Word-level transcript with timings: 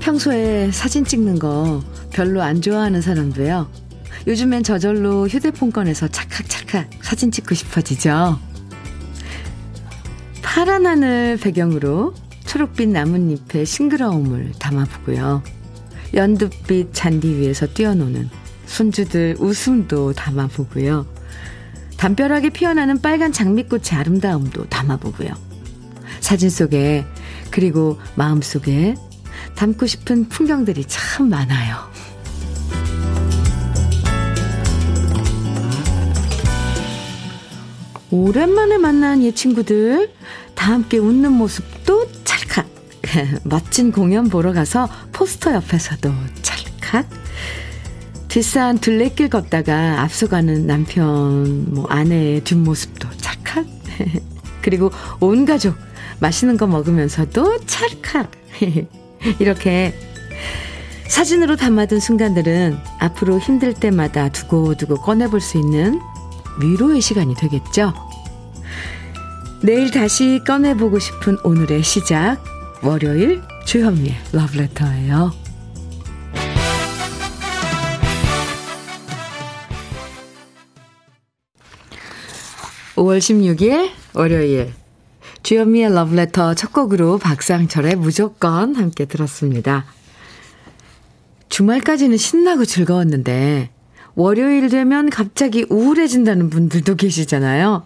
평소에 0.00 0.70
사진 0.72 1.06
찍는 1.06 1.38
거 1.38 1.82
별로 2.12 2.42
안 2.42 2.60
좋아하는 2.60 3.00
사람도요. 3.00 3.66
요즘엔 4.26 4.62
저절로 4.62 5.26
휴대폰 5.26 5.72
꺼내서 5.72 6.08
찰칵 6.08 6.50
찰칵 6.70 6.88
사진 7.02 7.30
찍고 7.30 7.54
싶어지죠. 7.54 8.38
파란 10.40 10.86
하늘 10.86 11.36
배경으로 11.36 12.14
초록빛 12.46 12.88
나뭇잎의 12.88 13.66
싱그러움을 13.66 14.52
담아보고요. 14.58 15.42
연두빛 16.14 16.94
잔디 16.94 17.28
위에서 17.34 17.66
뛰어노는 17.66 18.30
손주들 18.66 19.36
웃음도 19.38 20.12
담아보고요. 20.12 21.06
담벼락에 21.96 22.50
피어나는 22.50 23.02
빨간 23.02 23.32
장미꽃의 23.32 23.92
아름다움도 23.92 24.68
담아보고요. 24.68 25.30
사진 26.20 26.50
속에 26.50 27.04
그리고 27.50 27.98
마음 28.14 28.40
속에 28.40 28.94
담고 29.56 29.86
싶은 29.86 30.28
풍경들이 30.28 30.84
참 30.86 31.28
많아요. 31.28 31.89
오랜만에 38.10 38.78
만난 38.78 39.22
옛 39.22 39.34
친구들, 39.34 40.10
다 40.54 40.72
함께 40.72 40.98
웃는 40.98 41.32
모습도 41.32 42.06
찰칵. 42.24 42.66
멋진 43.44 43.92
공연 43.92 44.28
보러 44.28 44.52
가서 44.52 44.88
포스터 45.12 45.54
옆에서도 45.54 46.12
찰칵. 46.42 47.08
뒷산 48.28 48.78
둘레길 48.78 49.28
걷다가 49.28 50.02
앞서가는 50.02 50.66
남편, 50.66 51.72
뭐 51.72 51.86
아내의 51.88 52.42
뒷모습도 52.42 53.08
찰칵. 53.16 53.66
그리고 54.62 54.90
온 55.20 55.44
가족 55.44 55.76
맛있는 56.20 56.56
거 56.56 56.66
먹으면서도 56.66 57.64
찰칵. 57.66 58.30
이렇게 59.38 59.94
사진으로 61.08 61.56
담아둔 61.56 62.00
순간들은 62.00 62.78
앞으로 63.00 63.38
힘들 63.38 63.74
때마다 63.74 64.28
두고두고 64.30 64.96
꺼내볼 64.96 65.40
수 65.40 65.58
있는 65.58 66.00
위로의 66.60 67.00
시간이 67.00 67.34
되겠죠. 67.34 67.92
내일 69.62 69.90
다시 69.90 70.40
꺼내보고 70.46 70.98
싶은 70.98 71.36
오늘의 71.44 71.82
시작, 71.82 72.42
월요일 72.82 73.42
주현미의 73.66 74.16
러브레터예요. 74.32 75.32
5월 82.96 83.18
16일 83.18 83.90
월요일 84.14 84.72
주현미의 85.42 85.94
러브레터 85.94 86.54
첫 86.54 86.72
곡으로 86.72 87.18
박상철의 87.18 87.96
무조건 87.96 88.74
함께 88.76 89.06
들었습니다. 89.06 89.86
주말까지는 91.48 92.16
신나고 92.16 92.64
즐거웠는데 92.64 93.70
월요일 94.20 94.68
되면 94.68 95.08
갑자기 95.08 95.64
우울해진다는 95.70 96.50
분들도 96.50 96.96
계시잖아요. 96.96 97.84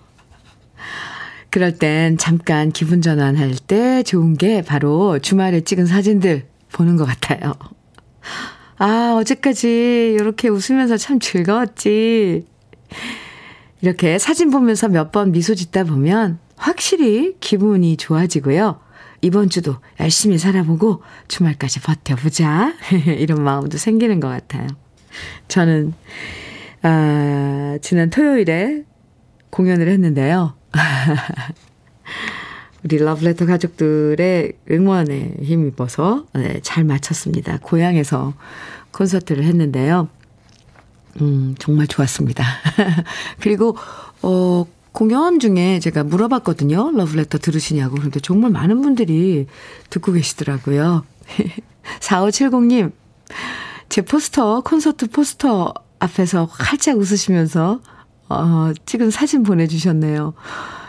그럴 1.49 1.79
땐 1.79 2.19
잠깐 2.19 2.73
기분 2.73 3.01
전환할 3.03 3.55
때 3.55 4.03
좋은 4.03 4.35
게 4.37 4.61
바로 4.61 5.21
주말에 5.21 5.61
찍은 5.61 5.87
사진들 5.87 6.49
보는 6.73 6.97
것 6.97 7.05
같아요. 7.05 7.53
아, 8.78 9.15
어제까지 9.17 10.17
이렇게 10.19 10.49
웃으면서 10.49 10.97
참 10.97 11.21
즐거웠지. 11.21 12.44
이렇게 13.81 14.19
사진 14.19 14.50
보면서 14.50 14.89
몇 14.89 15.12
번 15.12 15.31
미소 15.31 15.55
짓다 15.55 15.84
보면 15.84 16.41
확실히 16.56 17.37
기분이 17.39 17.97
좋아지고요. 17.97 18.81
이번 19.23 19.50
주도 19.50 19.77
열심히 20.00 20.39
살아보고 20.39 21.05
주말까지 21.28 21.78
버텨보자. 21.81 22.75
이런 23.06 23.44
마음도 23.44 23.78
생기는 23.78 24.19
것 24.19 24.27
같아요. 24.27 24.67
저는, 25.48 25.94
아, 26.82 27.78
지난 27.82 28.10
토요일에 28.10 28.84
공연을 29.50 29.88
했는데요. 29.88 30.54
우리 32.84 32.98
러브레터 32.98 33.47
가족들의 33.47 34.52
응원에 34.70 35.34
힘입어서 35.41 36.26
네, 36.34 36.60
잘 36.62 36.84
마쳤습니다. 36.84 37.58
고향에서 37.62 38.34
콘서트를 38.92 39.44
했는데요. 39.44 40.08
음, 41.20 41.54
정말 41.58 41.86
좋았습니다. 41.86 42.44
그리고, 43.41 43.76
어, 44.22 44.66
공연 44.92 45.41
중에 45.41 45.81
제가 45.81 46.04
물어봤거든요. 46.04 46.92
러브레터 46.92 47.38
들으시냐고. 47.38 47.96
그런데 47.96 48.20
정말 48.20 48.50
많은 48.50 48.82
분들이 48.82 49.46
듣고 49.91 50.12
계시더라고요. 50.12 51.04
4570님, 52.00 52.92
제 53.94 54.03
포스터, 54.03 54.60
콘서트 54.62 55.06
포스터 55.06 55.72
앞에서 56.00 56.49
활짝 56.50 56.99
웃으시면서, 56.99 57.81
어, 58.28 58.72
찍은 58.87 59.10
사진 59.10 59.44
보내주셨네요. 59.44 60.34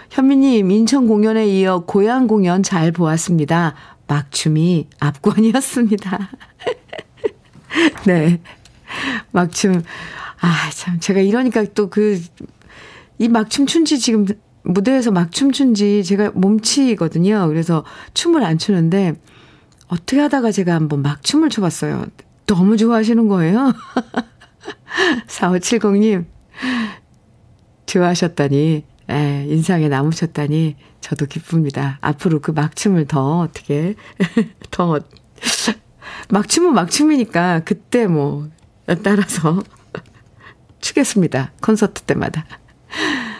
현미님, 0.10 0.72
인천 0.72 1.06
공연에 1.06 1.46
이어 1.46 1.84
고향 1.86 2.26
공연 2.26 2.64
잘 2.64 2.92
보았습니다. 2.92 3.76
막춤이 4.08 4.88
압권이었습니다. 5.00 6.32
네. 8.08 8.42
막춤. 9.30 9.84
아, 10.42 10.70
참, 10.72 11.00
제가 11.00 11.20
이러니까 11.20 11.64
또 11.76 11.92
그, 11.92 12.20
이 13.20 13.28
막춤 13.28 13.68
춘지 13.68 14.00
지금 14.00 14.26
무대에서 14.64 15.12
막춤 15.12 15.52
춘지 15.52 16.04
제가 16.04 16.32
몸치거든요. 16.34 17.50
그래서 17.50 17.86
춤을 18.16 18.44
안 18.44 18.58
추는데 18.58 19.14
어떻게 19.90 20.20
하다가 20.20 20.52
제가 20.52 20.74
한번 20.74 21.04
막춤을 21.04 21.52
춰봤어요. 21.52 22.08
너무 22.46 22.78
좋아하시는 22.78 23.28
거예요. 23.28 23.74
4570님, 25.28 26.26
좋아하셨다니, 27.86 28.86
에, 29.10 29.46
인상에 29.48 29.88
남으셨다니, 29.88 30.76
저도 31.02 31.26
기쁩니다. 31.26 31.98
앞으로 32.02 32.40
그 32.40 32.52
막춤을 32.52 33.06
더 33.06 33.40
어떻게, 33.40 33.96
더, 34.72 35.00
막춤은 36.30 36.74
막춤이니까, 36.74 37.62
그때 37.66 38.08
뭐, 38.08 38.50
따라서 39.04 39.64
추겠습니다. 40.82 41.52
콘서트 41.62 42.02
때마다. 42.04 42.46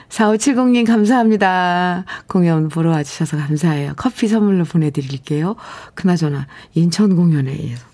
4570님 0.10 0.88
감사합니다. 0.88 2.06
공연 2.28 2.70
보러 2.70 2.92
와주셔서 2.92 3.38
감사해요. 3.38 3.94
커피 3.98 4.28
선물로 4.28 4.64
보내드릴게요. 4.64 5.56
그나저나 5.94 6.48
인천 6.74 7.16
공연에 7.16 7.52
의해서 7.52 7.86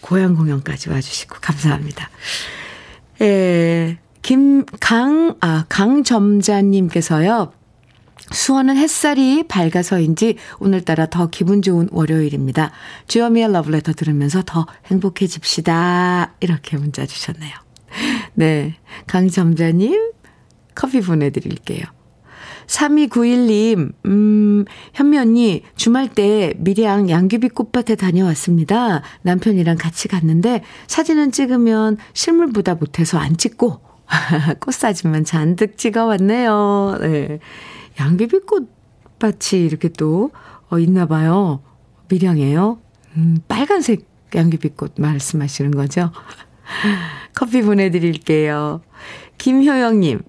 고향 0.00 0.34
공연까지 0.34 0.90
와주시고 0.90 1.36
감사합니다. 1.40 2.10
에, 3.20 3.98
김, 4.22 4.64
강, 4.80 5.36
아, 5.40 5.64
강점자님께서요. 5.68 7.52
수원은 8.32 8.76
햇살이 8.76 9.46
밝아서인지 9.46 10.36
오늘따라 10.58 11.06
더 11.06 11.28
기분 11.28 11.62
좋은 11.62 11.88
월요일입니다. 11.92 12.72
주여미의 13.06 13.52
러브레터 13.52 13.92
들으면서 13.92 14.42
더 14.46 14.66
행복해집시다. 14.86 16.34
이렇게 16.40 16.76
문자 16.76 17.04
주셨네요. 17.04 17.54
네. 18.34 18.76
강점자님, 19.06 20.12
커피 20.74 21.00
보내드릴게요. 21.00 21.84
3291님, 22.66 23.92
음, 24.06 24.64
현미 24.94 25.18
언니, 25.18 25.62
주말 25.76 26.08
때 26.08 26.54
밀양 26.58 27.10
양귀비 27.10 27.50
꽃밭에 27.50 27.96
다녀왔습니다. 27.96 29.02
남편이랑 29.22 29.76
같이 29.76 30.08
갔는데 30.08 30.62
사진은 30.86 31.32
찍으면 31.32 31.96
실물보다 32.12 32.74
못해서 32.74 33.18
안 33.18 33.36
찍고 33.36 33.80
꽃사진만 34.60 35.24
잔뜩 35.24 35.76
찍어왔네요. 35.78 36.98
네. 37.00 37.38
양귀비 38.00 38.40
꽃밭이 38.40 39.64
이렇게 39.64 39.88
또, 39.88 40.30
어, 40.70 40.78
있나 40.78 41.06
봐요. 41.06 41.62
밀양에요. 42.08 42.78
음, 43.16 43.38
빨간색 43.48 44.06
양귀비꽃 44.34 44.94
말씀하시는 44.98 45.70
거죠? 45.70 46.10
커피 47.34 47.62
보내드릴게요. 47.62 48.82
김효영님, 49.38 50.22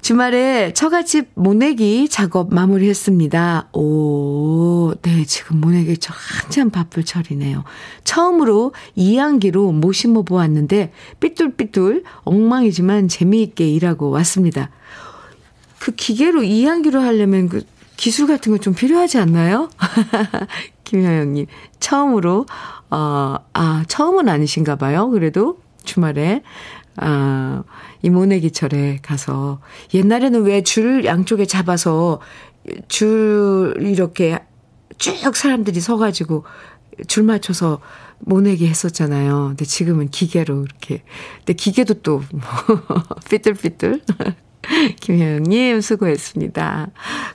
주말에 0.00 0.72
처갓집 0.72 1.30
모내기 1.34 2.08
작업 2.08 2.54
마무리했습니다. 2.54 3.70
오, 3.72 4.94
네, 5.02 5.24
지금 5.24 5.60
모내기 5.60 5.98
저 5.98 6.12
한참 6.14 6.70
바쁠 6.70 7.04
철이네요. 7.04 7.64
처음으로 8.04 8.72
이양기로 8.94 9.72
모심어 9.72 10.22
보았는데 10.22 10.92
삐뚤삐뚤 11.20 12.04
엉망이지만 12.24 13.08
재미있게 13.08 13.68
일하고 13.68 14.10
왔습니다. 14.10 14.70
그 15.80 15.92
기계로 15.92 16.42
이항기로 16.42 17.00
하려면 17.00 17.48
그 17.48 17.62
기술 17.96 18.26
같은 18.26 18.52
거 18.52 18.58
좀 18.58 18.74
필요하지 18.74 19.18
않나요? 19.18 19.70
김효영님, 20.84 21.46
처음으로, 21.80 22.46
어, 22.90 23.36
아, 23.52 23.84
처음은 23.88 24.28
아니신가 24.28 24.76
봐요. 24.76 25.10
그래도 25.10 25.58
주말에, 25.86 26.42
아, 26.98 27.62
이 28.02 28.10
모내기철에 28.10 28.98
가서, 29.02 29.60
옛날에는 29.94 30.42
왜 30.44 30.62
줄 30.62 31.04
양쪽에 31.06 31.46
잡아서 31.46 32.20
줄 32.88 33.74
이렇게 33.80 34.38
쭉 34.98 35.34
사람들이 35.36 35.80
서가지고 35.80 36.44
줄 37.06 37.22
맞춰서 37.24 37.80
모내기 38.20 38.66
했었잖아요. 38.66 39.48
근데 39.48 39.64
지금은 39.64 40.08
기계로 40.08 40.64
이렇게. 40.64 41.02
근데 41.38 41.52
기계도 41.52 41.94
또, 42.02 42.22
뭐, 42.32 42.40
삐뚤삐뚤. 43.30 44.00
김효영님, 45.00 45.80
수고했습니다. 45.80 46.88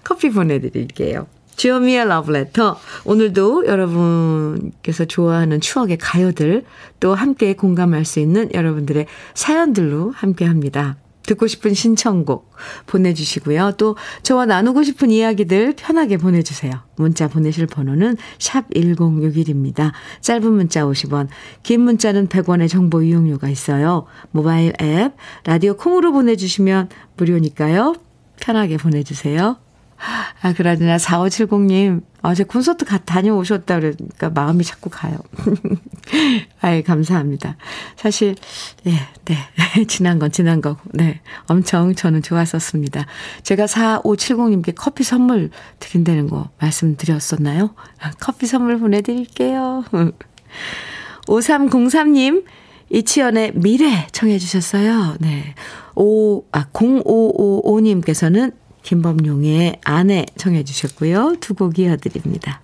커피 0.03 0.29
보내드릴게요. 0.31 1.27
주요미의 1.55 2.07
러브레터. 2.07 2.79
오늘도 3.05 3.65
여러분께서 3.67 5.05
좋아하는 5.05 5.61
추억의 5.61 5.97
가요들 5.97 6.65
또 6.99 7.13
함께 7.13 7.53
공감할 7.53 8.05
수 8.05 8.19
있는 8.19 8.49
여러분들의 8.53 9.05
사연들로 9.33 10.11
함께 10.11 10.45
합니다. 10.45 10.97
듣고 11.23 11.47
싶은 11.47 11.73
신청곡 11.73 12.51
보내주시고요. 12.87 13.73
또 13.77 13.95
저와 14.23 14.45
나누고 14.45 14.83
싶은 14.83 15.11
이야기들 15.11 15.75
편하게 15.77 16.17
보내주세요. 16.17 16.71
문자 16.95 17.27
보내실 17.27 17.67
번호는 17.67 18.17
샵 18.39 18.69
1061입니다. 18.71 19.91
짧은 20.21 20.51
문자 20.51 20.83
50원, 20.83 21.27
긴 21.63 21.81
문자는 21.81 22.27
100원의 22.27 22.69
정보 22.69 23.01
이용료가 23.01 23.49
있어요. 23.49 24.05
모바일 24.31 24.73
앱, 24.81 25.13
라디오 25.45 25.75
콩으로 25.75 26.11
보내주시면 26.11 26.89
무료니까요. 27.17 27.95
편하게 28.39 28.77
보내주세요. 28.77 29.57
아, 30.41 30.53
그러나 30.57 30.97
4570님, 30.97 32.01
어제 32.23 32.43
콘서트 32.43 32.85
가, 32.85 32.97
다녀오셨다 32.97 33.79
그러니까 33.79 34.29
마음이 34.29 34.63
자꾸 34.63 34.89
가요. 34.89 35.17
아이, 36.61 36.81
감사합니다. 36.83 37.57
사실, 37.95 38.35
예, 38.87 38.93
네. 39.25 39.37
지난 39.87 40.17
건 40.17 40.31
지난 40.31 40.61
거고, 40.61 40.79
네. 40.93 41.21
엄청 41.47 41.93
저는 41.93 42.23
좋았었습니다. 42.23 43.05
제가 43.43 43.65
4570님께 43.65 44.73
커피 44.75 45.03
선물 45.03 45.51
드린다는 45.79 46.27
거 46.29 46.49
말씀드렸었나요? 46.59 47.75
커피 48.19 48.47
선물 48.47 48.79
보내드릴게요. 48.79 49.83
5303님, 51.27 52.45
이치연의 52.89 53.53
미래 53.55 54.07
청해 54.11 54.37
주셨어요. 54.39 55.15
네. 55.19 55.53
오, 55.95 56.43
아, 56.51 56.65
0555님께서는 56.73 58.53
김범용의 58.83 59.79
아내 59.83 60.25
청해 60.37 60.63
주셨고요. 60.63 61.35
두 61.39 61.53
곡 61.55 61.77
이어드립니다. 61.79 62.61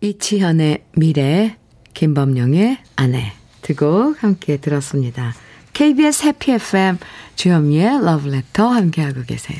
이치현의 0.00 0.84
미래, 0.96 1.56
김범용의 1.94 2.78
아내 2.96 3.32
두 3.62 3.74
곡 3.74 4.22
함께 4.22 4.56
들었습니다. 4.58 5.34
KBS 5.72 6.26
해피 6.26 6.52
FM 6.52 6.98
주현미의 7.36 8.04
러브레터 8.04 8.66
함께하고 8.68 9.22
계세요. 9.22 9.58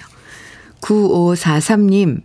9543님 0.80 2.22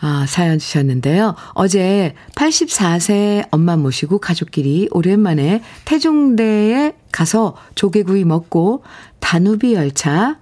아, 0.00 0.26
사연 0.26 0.58
주셨는데요. 0.58 1.36
어제 1.54 2.14
84세 2.34 3.46
엄마 3.52 3.76
모시고 3.76 4.18
가족끼리 4.18 4.88
오랜만에 4.90 5.62
태종대에 5.84 6.94
가서 7.12 7.54
조개구이 7.76 8.24
먹고 8.24 8.82
다누비 9.20 9.74
열차 9.74 10.40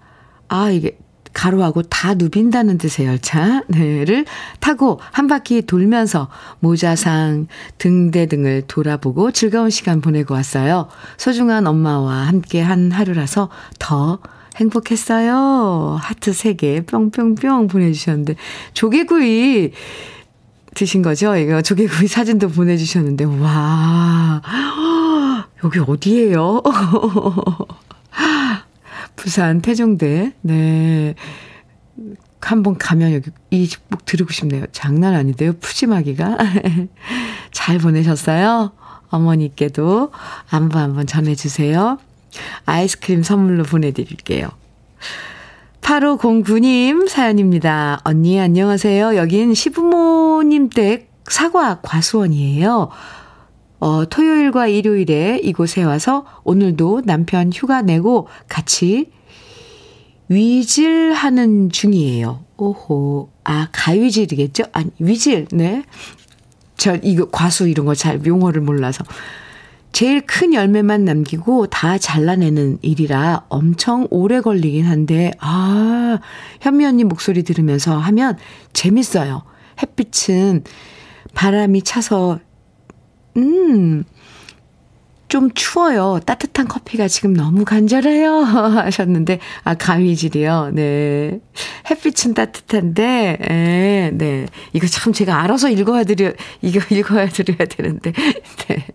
아 0.49 0.71
이게 0.71 0.97
가로하고 1.33 1.83
다 1.83 2.15
누빈다는 2.15 2.79
뜻의 2.79 3.07
열차를 3.07 4.25
타고 4.61 5.01
한 5.13 5.27
바퀴 5.27 5.63
돌면서 5.63 6.29
모자상 6.61 7.47
등대 7.79 8.27
등을 8.27 8.63
돌아보고 8.67 9.33
즐거운 9.33 9.71
시간 9.71 10.01
보내고 10.01 10.35
왔어요. 10.35 10.89
소중한 11.17 11.67
엄마와 11.67 12.27
함께 12.27 12.61
한 12.61 12.91
하루라서 12.91 13.49
더 13.79 14.19
행복했어요. 14.57 15.99
하트 16.01 16.33
3개 16.33 16.87
뿅뿅뿅 16.87 17.69
보내주셨는데 17.69 18.35
조개구이 18.75 19.73
드신 20.75 21.03
거죠? 21.03 21.37
이거 21.37 21.63
조개구이 21.63 22.07
사진도 22.07 22.49
보내주셨는데 22.49 23.25
와 23.25 24.43
여기 25.65 25.79
어디예요? 25.79 26.63
부산 29.21 29.61
태종대. 29.61 30.33
네. 30.41 31.15
한번 32.41 32.79
가면 32.79 33.13
여기 33.13 33.31
이꼭 33.51 34.07
들으고 34.07 34.33
싶네요. 34.33 34.65
장난 34.73 35.15
아닌데요. 35.15 35.53
푸짐하기가. 35.61 36.39
잘 37.53 37.77
보내셨어요? 37.77 38.73
어머니께도 39.11 40.11
안부 40.49 40.79
한번 40.79 41.07
전해주세요. 41.07 41.99
아이스크림 42.65 43.23
선물로 43.23 43.65
보내드릴게요. 43.65 44.49
8509님 45.83 47.07
사연입니다. 47.07 48.01
언니 48.05 48.41
안녕하세요. 48.41 49.17
여긴 49.17 49.53
시부모님 49.53 50.71
댁 50.71 51.11
사과 51.29 51.81
과수원이에요. 51.83 52.89
어, 53.81 54.05
토요일과 54.09 54.67
일요일에 54.69 55.41
이곳에 55.43 55.83
와서 55.83 56.25
오늘도 56.45 57.03
남편 57.07 57.51
휴가 57.53 57.83
내고 57.83 58.29
같이 58.49 59.11
위질하는 60.29 61.71
중이에요. 61.71 62.45
오호. 62.57 63.31
아, 63.43 63.69
가위질이겠죠? 63.73 64.65
아니, 64.73 64.91
위질, 65.01 65.47
네. 65.51 65.83
저, 66.77 66.97
이거, 67.03 67.29
과수 67.31 67.69
이런 67.69 67.87
거 67.87 67.95
잘 67.95 68.25
용어를 68.25 68.61
몰라서. 68.61 69.03
제일 69.93 70.21
큰 70.21 70.55
열매만 70.55 71.05
남기고 71.05 71.67
다 71.67 71.99
잘라내는 71.99 72.79
일이라 72.83 73.47
엄청 73.49 74.07
오래 74.11 74.41
걸리긴 74.41 74.85
한데, 74.85 75.33
아, 75.41 76.21
현미 76.61 76.85
언니 76.87 77.03
목소리 77.03 77.43
들으면서 77.43 77.99
하면 77.99 78.37
재밌어요. 78.73 79.43
햇빛은 79.83 80.63
바람이 81.35 81.83
차서 81.83 82.39
음, 83.37 84.05
좀 85.31 85.49
추워요. 85.55 86.19
따뜻한 86.27 86.67
커피가 86.67 87.07
지금 87.07 87.33
너무 87.33 87.65
간절해요. 87.65 88.41
하셨는데, 88.43 89.39
아, 89.63 89.75
가위질이요. 89.75 90.73
네. 90.75 91.41
햇빛은 91.89 92.35
따뜻한데, 92.35 93.39
에, 93.41 94.11
네. 94.13 94.47
이거 94.73 94.89
참 94.89 95.13
제가 95.13 95.41
알아서 95.43 95.71
읽어야 95.71 96.03
드려, 96.03 96.33
이거 96.63 96.81
읽어야 96.95 97.29
드려야 97.29 97.67
되는데, 97.69 98.13
네. 98.69 98.87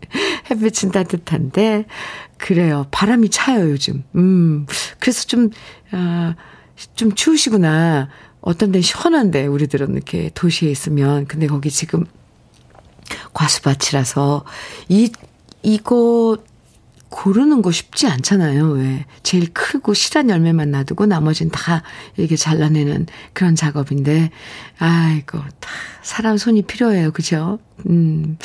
햇빛은 0.51 0.91
따뜻한데, 0.91 1.86
그래요. 2.38 2.86
바람이 2.91 3.29
차요, 3.29 3.69
요즘. 3.71 4.03
음, 4.15 4.65
그래서 5.00 5.25
좀, 5.25 5.50
아, 5.91 6.36
좀 6.95 7.15
추우시구나. 7.15 8.10
어떤 8.41 8.74
데는 8.74 8.81
시원한데, 8.81 9.48
우리들은 9.48 9.93
이렇게 9.93 10.29
도시에 10.33 10.69
있으면. 10.69 11.25
근데 11.27 11.48
거기 11.48 11.71
지금 11.71 12.03
과수밭이라서 13.33 14.45
이 14.89 15.12
이거 15.63 16.38
고르는 17.09 17.62
거 17.62 17.71
쉽지 17.71 18.07
않잖아요. 18.07 18.71
왜? 18.71 19.05
제일 19.24 19.51
크고 19.53 19.93
실한 19.93 20.29
열매만 20.29 20.71
놔두고 20.71 21.05
나머지는 21.05 21.50
다 21.50 21.81
이렇게 22.17 22.35
잘라내는 22.35 23.07
그런 23.33 23.55
작업인데, 23.55 24.31
아이고, 24.79 25.39
다 25.59 25.69
사람 26.01 26.38
손이 26.38 26.63
필요해요. 26.63 27.12
그죠? 27.12 27.59
음. 27.88 28.38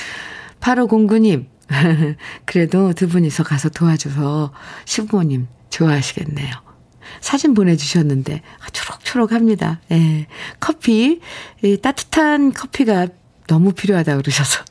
8509님, 0.61 1.47
그래도 2.45 2.93
두 2.93 3.09
분이서 3.09 3.43
가서 3.43 3.71
도와줘서 3.71 4.53
시부모님 4.85 5.49
좋아하시겠네요. 5.71 6.55
사진 7.21 7.55
보내주셨는데, 7.55 8.43
아, 8.61 8.71
초록초록합니다. 8.71 9.81
예. 9.91 10.27
커피, 10.61 11.21
이 11.65 11.77
따뜻한 11.79 12.53
커피가 12.53 13.09
너무 13.51 13.73
필요하다 13.73 14.17
그러셔서 14.19 14.63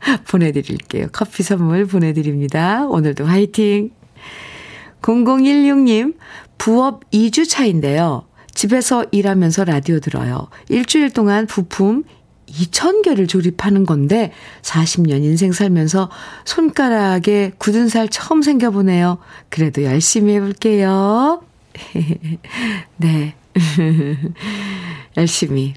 보내드릴게요. 0.26 1.08
커피 1.12 1.42
선물 1.42 1.84
보내드립니다. 1.84 2.86
오늘도 2.86 3.26
화이팅! 3.26 3.90
0016님, 5.02 6.16
부업 6.56 7.10
2주 7.10 7.46
차인데요. 7.46 8.26
집에서 8.54 9.04
일하면서 9.10 9.64
라디오 9.64 10.00
들어요. 10.00 10.48
일주일 10.70 11.10
동안 11.10 11.46
부품 11.46 12.04
2,000개를 12.46 13.28
조립하는 13.28 13.84
건데 13.84 14.32
40년 14.62 15.22
인생 15.24 15.52
살면서 15.52 16.10
손가락에 16.46 17.52
굳은 17.58 17.88
살 17.88 18.08
처음 18.08 18.40
생겨보네요. 18.40 19.18
그래도 19.50 19.82
열심히 19.82 20.34
해볼게요. 20.36 21.42
네. 22.96 23.34
열심히 25.18 25.74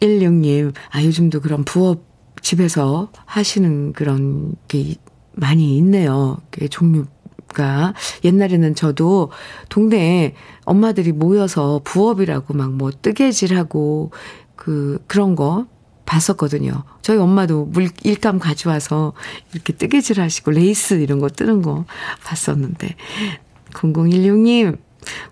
16님, 0.00 0.72
아, 0.90 1.02
요즘도 1.02 1.40
그런 1.40 1.64
부업 1.64 2.04
집에서 2.42 3.10
하시는 3.24 3.92
그런 3.92 4.54
게 4.68 4.96
많이 5.32 5.76
있네요. 5.78 6.38
그 6.50 6.68
종류가 6.68 7.94
옛날에는 8.22 8.74
저도 8.74 9.30
동네에 9.70 10.34
엄마들이 10.64 11.12
모여서 11.12 11.80
부업이라고 11.84 12.54
막 12.54 12.70
뭐 12.70 12.90
뜨개질하고 12.90 14.10
그 14.56 15.02
그런 15.06 15.34
거 15.36 15.66
봤었거든요. 16.06 16.84
저희 17.00 17.16
엄마도 17.18 17.64
물 17.64 17.88
일감 18.02 18.38
가져와서 18.38 19.14
이렇게 19.54 19.72
뜨개질 19.72 20.20
하시고 20.20 20.50
레이스 20.50 20.94
이런 20.94 21.18
거 21.18 21.28
뜨는 21.28 21.62
거 21.62 21.86
봤었는데 22.24 22.94
0016님 23.72 24.78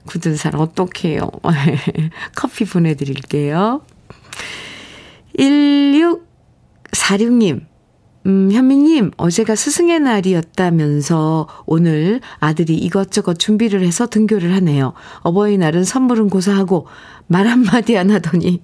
굳은 0.07 0.37
살 0.37 0.57
어떡해요. 0.57 1.31
커피 2.35 2.65
보내드릴게요. 2.65 3.83
1646님 5.39 7.73
음, 8.27 8.53
현미님, 8.53 9.13
어제가 9.17 9.57
스승의 9.57 9.99
날이었다면서 10.01 11.49
오늘 11.67 12.21
아들이 12.39 12.77
이것저것 12.77 13.39
준비를 13.39 13.83
해서 13.83 14.07
등교를 14.07 14.55
하네요. 14.55 14.93
어버이날은 15.23 15.83
선물은 15.83 16.29
고사하고 16.29 16.87
말 17.27 17.49
한마디 17.49 17.99
안 17.99 18.11
하더니 18.11 18.63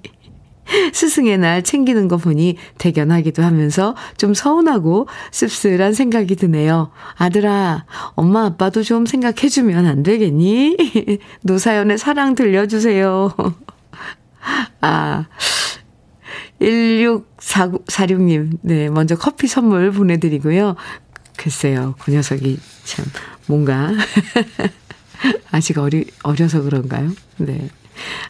스승의 0.92 1.38
날 1.38 1.62
챙기는 1.62 2.06
거 2.06 2.18
보니 2.18 2.56
대견하기도 2.78 3.42
하면서 3.42 3.96
좀 4.16 4.32
서운하고 4.32 5.08
씁쓸한 5.32 5.92
생각이 5.92 6.36
드네요. 6.36 6.90
아들아, 7.16 7.84
엄마 8.10 8.44
아빠도 8.44 8.82
좀 8.82 9.06
생각해주면 9.06 9.86
안 9.86 10.02
되겠니? 10.04 10.76
노사연의 11.42 11.98
사랑 11.98 12.36
들려주세요. 12.36 13.34
아, 14.80 15.26
1646님, 16.60 18.58
네, 18.62 18.88
먼저 18.88 19.16
커피 19.16 19.46
선물 19.46 19.90
보내드리고요. 19.92 20.76
글쎄요, 21.36 21.94
그 22.00 22.10
녀석이 22.10 22.58
참, 22.84 23.04
뭔가, 23.46 23.92
아직 25.50 25.78
어리, 25.78 26.06
어려서 26.22 26.62
그런가요? 26.62 27.12
네. 27.38 27.68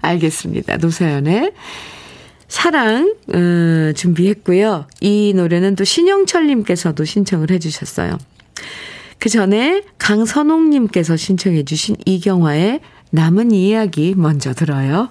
알겠습니다. 0.01 0.77
노사연의 0.79 1.53
사랑, 2.49 3.15
음, 3.35 3.93
준비했고요. 3.95 4.87
이 5.01 5.35
노래는 5.35 5.77
또 5.77 5.85
신영철님께서도 5.85 7.05
신청을 7.05 7.51
해주셨어요. 7.51 8.17
그 9.19 9.29
전에 9.29 9.83
강선홍님께서 9.99 11.17
신청해주신 11.17 11.97
이경화의 12.07 12.81
남은 13.11 13.51
이야기 13.51 14.15
먼저 14.17 14.55
들어요. 14.55 15.11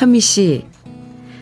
현미 0.00 0.20
씨, 0.20 0.64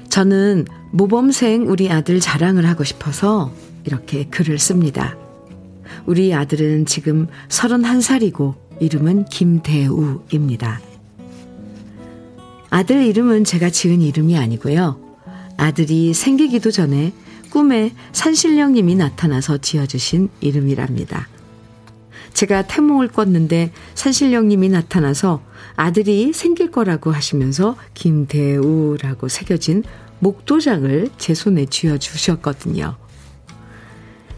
저는 0.08 0.66
모범생 0.90 1.70
우리 1.70 1.92
아들 1.92 2.18
자랑을 2.18 2.66
하고 2.66 2.82
싶어서 2.82 3.52
이렇게 3.84 4.24
글을 4.24 4.58
씁니다. 4.58 5.16
우리 6.06 6.34
아들은 6.34 6.84
지금 6.84 7.28
31살이고 7.50 8.56
이름은 8.80 9.26
김대우입니다. 9.26 10.80
아들 12.68 13.04
이름은 13.04 13.44
제가 13.44 13.70
지은 13.70 14.02
이름이 14.02 14.36
아니고요. 14.36 14.98
아들이 15.56 16.12
생기기도 16.12 16.72
전에 16.72 17.12
꿈에 17.50 17.92
산신령님이 18.10 18.96
나타나서 18.96 19.58
지어주신 19.58 20.30
이름이랍니다. 20.40 21.28
제가 22.38 22.62
태몽을 22.62 23.08
꿨는데 23.08 23.72
산신령님이 23.96 24.68
나타나서 24.68 25.42
아들이 25.74 26.32
생길 26.32 26.70
거라고 26.70 27.10
하시면서 27.10 27.74
김대우라고 27.94 29.26
새겨진 29.26 29.82
목도장을 30.20 31.10
제 31.18 31.34
손에 31.34 31.66
쥐어 31.66 31.98
주셨거든요. 31.98 32.96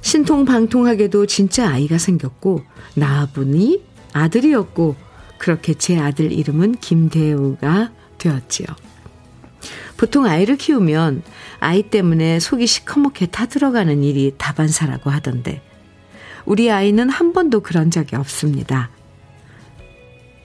신통방통하게도 0.00 1.26
진짜 1.26 1.68
아이가 1.68 1.98
생겼고 1.98 2.62
나아보니 2.94 3.84
아들이었고 4.14 4.96
그렇게 5.36 5.74
제 5.74 5.98
아들 5.98 6.32
이름은 6.32 6.76
김대우가 6.76 7.92
되었지요. 8.16 8.66
보통 9.98 10.24
아이를 10.24 10.56
키우면 10.56 11.22
아이 11.58 11.82
때문에 11.82 12.40
속이 12.40 12.66
시커멓게 12.66 13.26
타들어가는 13.26 14.02
일이 14.02 14.32
다반사라고 14.38 15.10
하던데 15.10 15.60
우리 16.50 16.68
아이는 16.68 17.08
한 17.08 17.32
번도 17.32 17.60
그런 17.60 17.92
적이 17.92 18.16
없습니다. 18.16 18.90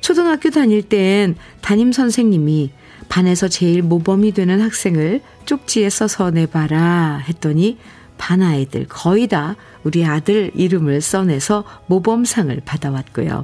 초등학교 0.02 0.52
다닐 0.52 0.84
땐 0.84 1.34
담임 1.62 1.92
선생님이 1.92 2.72
반에서 3.10 3.48
제일 3.48 3.82
모범이 3.82 4.34
되는 4.34 4.62
학생을 4.62 5.22
쪽지에 5.48 5.90
써서 5.90 6.30
내봐라 6.30 7.24
했더니 7.28 7.80
반 8.20 8.44
아이들 8.44 8.86
거의 8.88 9.26
다 9.26 9.56
우리 9.84 10.06
아들 10.06 10.52
이름을 10.54 11.02
써내서 11.02 11.64
모범상을 11.88 12.56
받아왔고요. 12.66 13.44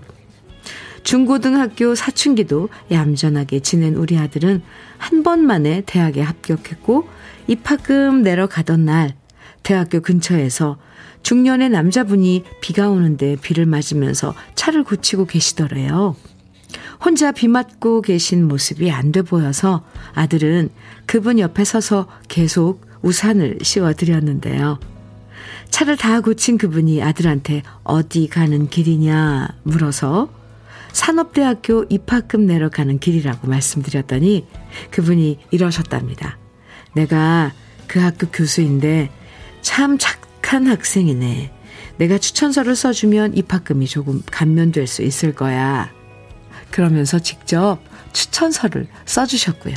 중고등학교 1.02 1.96
사춘기도 1.96 2.70
얌전하게 2.92 3.62
지낸 3.62 3.96
우리 3.96 4.20
아들은 4.20 4.62
한 5.00 5.24
번만에 5.24 5.82
대학에 5.88 6.22
합격했고 6.22 7.10
입학금 7.48 8.22
내러 8.22 8.46
가던 8.46 8.86
날 8.86 9.16
대학교 9.64 10.00
근처에서 10.00 10.78
중년의 11.24 11.70
남자분이 11.70 12.44
비가 12.62 12.90
오는데 12.90 13.38
비를 13.42 13.66
맞으면서 13.66 14.34
차를 14.56 14.84
고치고 14.84 15.26
계시더래요. 15.26 16.16
혼자 17.04 17.32
비 17.32 17.48
맞고 17.48 18.02
계신 18.02 18.48
모습이 18.48 18.92
안 18.92 19.12
돼 19.12 19.22
보여서 19.22 19.84
아들은 20.14 20.70
그분 21.06 21.40
옆에 21.40 21.64
서서 21.64 22.08
계속 22.28 22.86
우산을 23.02 23.60
씌워드렸는데요. 23.62 24.80
차를 25.70 25.98
다 25.98 26.22
고친 26.22 26.58
그분이 26.58 27.02
아들한테 27.02 27.64
어디 27.84 28.28
가는 28.28 28.70
길이냐 28.70 29.48
물어서 29.64 30.30
산업대학교 30.92 31.86
입학금 31.90 32.46
내러 32.46 32.70
가는 32.70 33.00
길이라고 33.00 33.48
말씀드렸더니 33.48 34.46
그분이 34.92 35.40
이러셨답니다. 35.52 36.38
내가 36.94 37.54
그 37.88 38.00
학교 38.00 38.28
교수인데 38.28 39.10
참 39.62 39.98
착 39.98 40.21
한 40.52 40.68
학생이네. 40.68 41.50
내가 41.96 42.18
추천서를 42.18 42.76
써주면 42.76 43.38
입학금이 43.38 43.88
조금 43.88 44.22
감면될 44.30 44.86
수 44.86 45.02
있을 45.02 45.34
거야. 45.34 45.90
그러면서 46.72 47.20
직접 47.20 47.80
추천서를 48.12 48.88
써주셨고요. 49.06 49.76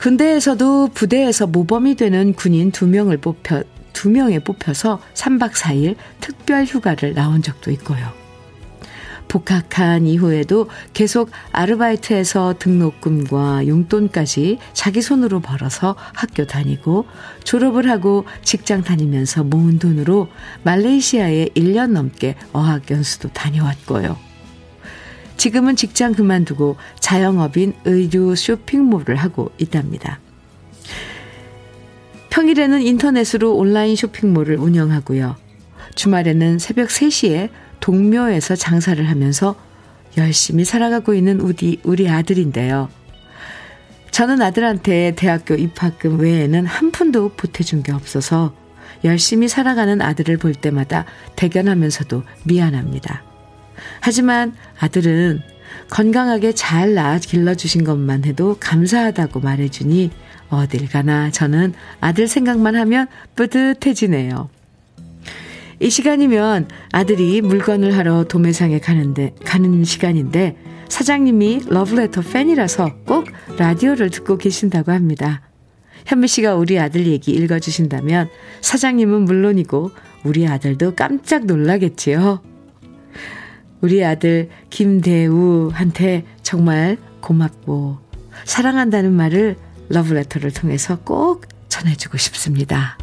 군대에서도 0.00 0.88
부대에서 0.94 1.46
모범이 1.46 1.96
되는 1.96 2.32
군인 2.32 2.70
두 2.72 2.86
명을 2.86 3.18
뽑혀, 3.18 3.62
두 3.92 4.08
명에 4.08 4.38
뽑혀서 4.38 5.02
3박 5.12 5.52
4일 5.52 5.96
특별 6.20 6.64
휴가를 6.64 7.12
나온 7.12 7.42
적도 7.42 7.70
있고요. 7.72 8.23
복학한 9.28 10.06
이후에도 10.06 10.68
계속 10.92 11.30
아르바이트해서 11.52 12.54
등록금과 12.58 13.66
용돈까지 13.66 14.58
자기 14.72 15.02
손으로 15.02 15.40
벌어서 15.40 15.96
학교 16.14 16.46
다니고 16.46 17.06
졸업을 17.42 17.90
하고 17.90 18.24
직장 18.42 18.82
다니면서 18.82 19.44
모은 19.44 19.78
돈으로 19.78 20.28
말레이시아에 20.62 21.46
1년 21.54 21.90
넘게 21.90 22.36
어학연수도 22.52 23.30
다녀왔고요. 23.30 24.16
지금은 25.36 25.76
직장 25.76 26.12
그만두고 26.12 26.76
자영업인 27.00 27.74
의류 27.84 28.36
쇼핑몰을 28.36 29.16
하고 29.16 29.50
있답니다. 29.58 30.20
평일에는 32.30 32.82
인터넷으로 32.82 33.54
온라인 33.54 33.94
쇼핑몰을 33.94 34.56
운영하고요. 34.56 35.36
주말에는 35.94 36.58
새벽 36.58 36.88
3시에 36.88 37.50
동묘에서 37.84 38.56
장사를 38.56 39.06
하면서 39.06 39.56
열심히 40.16 40.64
살아가고 40.64 41.12
있는 41.12 41.38
우리, 41.38 41.80
우리 41.82 42.08
아들인데요. 42.08 42.88
저는 44.10 44.40
아들한테 44.40 45.12
대학교 45.16 45.54
입학금 45.54 46.18
외에는 46.18 46.64
한 46.64 46.90
푼도 46.92 47.32
보태준 47.36 47.82
게 47.82 47.92
없어서 47.92 48.54
열심히 49.04 49.48
살아가는 49.48 50.00
아들을 50.00 50.38
볼 50.38 50.54
때마다 50.54 51.04
대견하면서도 51.36 52.22
미안합니다. 52.44 53.22
하지만 54.00 54.54
아들은 54.80 55.42
건강하게 55.90 56.52
잘 56.52 56.94
낳아 56.94 57.18
길러주신 57.18 57.84
것만 57.84 58.24
해도 58.24 58.56
감사하다고 58.60 59.40
말해주니 59.40 60.10
어딜 60.48 60.88
가나 60.88 61.30
저는 61.30 61.74
아들 62.00 62.28
생각만 62.28 62.76
하면 62.76 63.08
뿌듯해지네요. 63.36 64.53
이 65.84 65.90
시간이면 65.90 66.68
아들이 66.92 67.42
물건을 67.42 67.94
하러 67.94 68.24
도매상에 68.24 68.78
가는데, 68.78 69.34
가는 69.44 69.84
시간인데 69.84 70.56
사장님이 70.88 71.64
러브레터 71.66 72.22
팬이라서 72.22 73.00
꼭 73.04 73.26
라디오를 73.58 74.08
듣고 74.08 74.38
계신다고 74.38 74.92
합니다. 74.92 75.42
현미 76.06 76.26
씨가 76.28 76.54
우리 76.54 76.78
아들 76.78 77.06
얘기 77.06 77.32
읽어주신다면 77.32 78.30
사장님은 78.62 79.26
물론이고 79.26 79.90
우리 80.24 80.48
아들도 80.48 80.94
깜짝 80.94 81.44
놀라겠지요. 81.44 82.42
우리 83.82 84.02
아들 84.02 84.48
김대우한테 84.70 86.24
정말 86.42 86.96
고맙고 87.20 87.98
사랑한다는 88.46 89.12
말을 89.12 89.56
러브레터를 89.90 90.50
통해서 90.50 90.98
꼭 91.04 91.44
전해주고 91.68 92.16
싶습니다. 92.16 92.96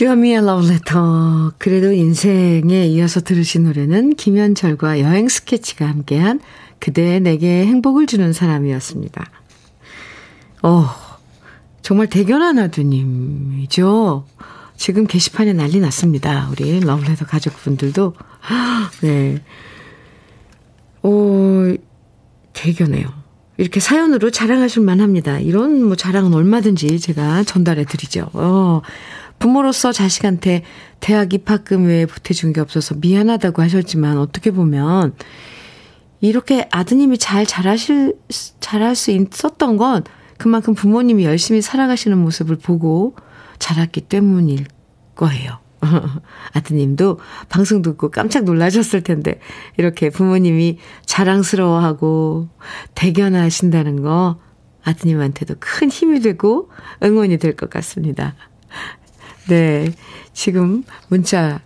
주현미의 0.00 0.46
러브레터. 0.46 1.52
그래도 1.58 1.92
인생에 1.92 2.86
이어서 2.86 3.20
들으신 3.20 3.64
노래는 3.64 4.14
김현철과 4.14 4.98
여행 5.00 5.28
스케치가 5.28 5.86
함께한 5.86 6.40
그대 6.78 7.20
내게 7.20 7.66
행복을 7.66 8.06
주는 8.06 8.32
사람이었습니다. 8.32 9.30
어, 10.62 10.86
정말 11.82 12.06
대견한 12.06 12.58
아드님이죠. 12.58 14.24
지금 14.74 15.06
게시판에 15.06 15.52
난리 15.52 15.80
났습니다. 15.80 16.48
우리 16.50 16.80
러브레터 16.80 17.26
가족분들도. 17.26 18.14
네. 19.02 19.42
어, 21.02 21.74
대견해요. 22.54 23.06
이렇게 23.58 23.80
사연으로 23.80 24.30
자랑하실 24.30 24.82
만합니다. 24.82 25.40
이런 25.40 25.84
뭐 25.84 25.94
자랑은 25.94 26.32
얼마든지 26.32 26.98
제가 27.00 27.42
전달해 27.42 27.84
드리죠. 27.84 28.30
어, 28.32 28.80
부모로서 29.40 29.90
자식한테 29.90 30.62
대학 31.00 31.32
입학금 31.34 31.86
외에 31.86 32.06
보태준 32.06 32.52
게 32.52 32.60
없어서 32.60 32.94
미안하다고 32.94 33.62
하셨지만 33.62 34.18
어떻게 34.18 34.52
보면 34.52 35.14
이렇게 36.20 36.68
아드님이 36.70 37.18
잘 37.18 37.46
잘하실, 37.46 38.16
잘할 38.60 38.94
수 38.94 39.10
있었던 39.10 39.76
건 39.78 40.04
그만큼 40.38 40.74
부모님이 40.74 41.24
열심히 41.24 41.62
살아가시는 41.62 42.16
모습을 42.18 42.56
보고 42.56 43.16
자랐기 43.58 44.02
때문일 44.02 44.66
거예요. 45.16 45.58
아드님도 46.52 47.18
방송 47.48 47.80
듣고 47.80 48.10
깜짝 48.10 48.44
놀라셨을 48.44 49.02
텐데, 49.02 49.40
이렇게 49.78 50.10
부모님이 50.10 50.78
자랑스러워하고 51.06 52.48
대견하신다는 52.94 54.02
거 54.02 54.38
아드님한테도 54.84 55.54
큰 55.58 55.90
힘이 55.90 56.20
되고 56.20 56.70
응원이 57.02 57.38
될 57.38 57.56
것 57.56 57.70
같습니다. 57.70 58.34
네. 59.50 59.92
지금 60.32 60.84
문자 61.08 61.60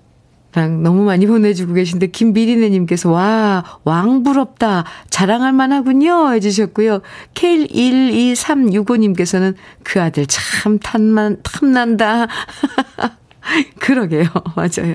랑 0.54 0.82
너무 0.82 1.02
많이 1.02 1.26
보내주고 1.26 1.74
계신데 1.74 2.06
김미리네님께서 2.06 3.10
와 3.10 3.62
왕부럽다 3.82 4.84
자랑할 5.10 5.52
만하군요 5.52 6.32
해주셨고요. 6.32 7.02
K12365님께서는 7.34 9.54
그 9.82 10.00
아들 10.00 10.24
참 10.26 10.78
탐만 10.78 11.42
탐난다. 11.42 12.28
그러게요. 13.80 14.24
맞아요. 14.56 14.94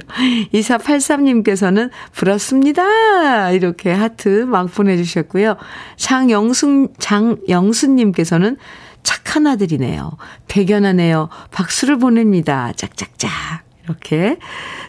2483님께서는 0.54 1.92
부럽습니다. 2.14 3.52
이렇게 3.52 3.92
하트 3.92 4.46
막 4.46 4.72
보내주셨고요. 4.72 5.58
장영순, 5.98 6.94
장영순님께서는 6.98 8.56
착한 9.04 9.48
아들이네요. 9.48 10.12
대견하네요. 10.48 11.30
박수를 11.52 11.98
보냅니다. 12.00 12.72
짝짝짝. 12.76 13.30
이렇게. 13.84 14.38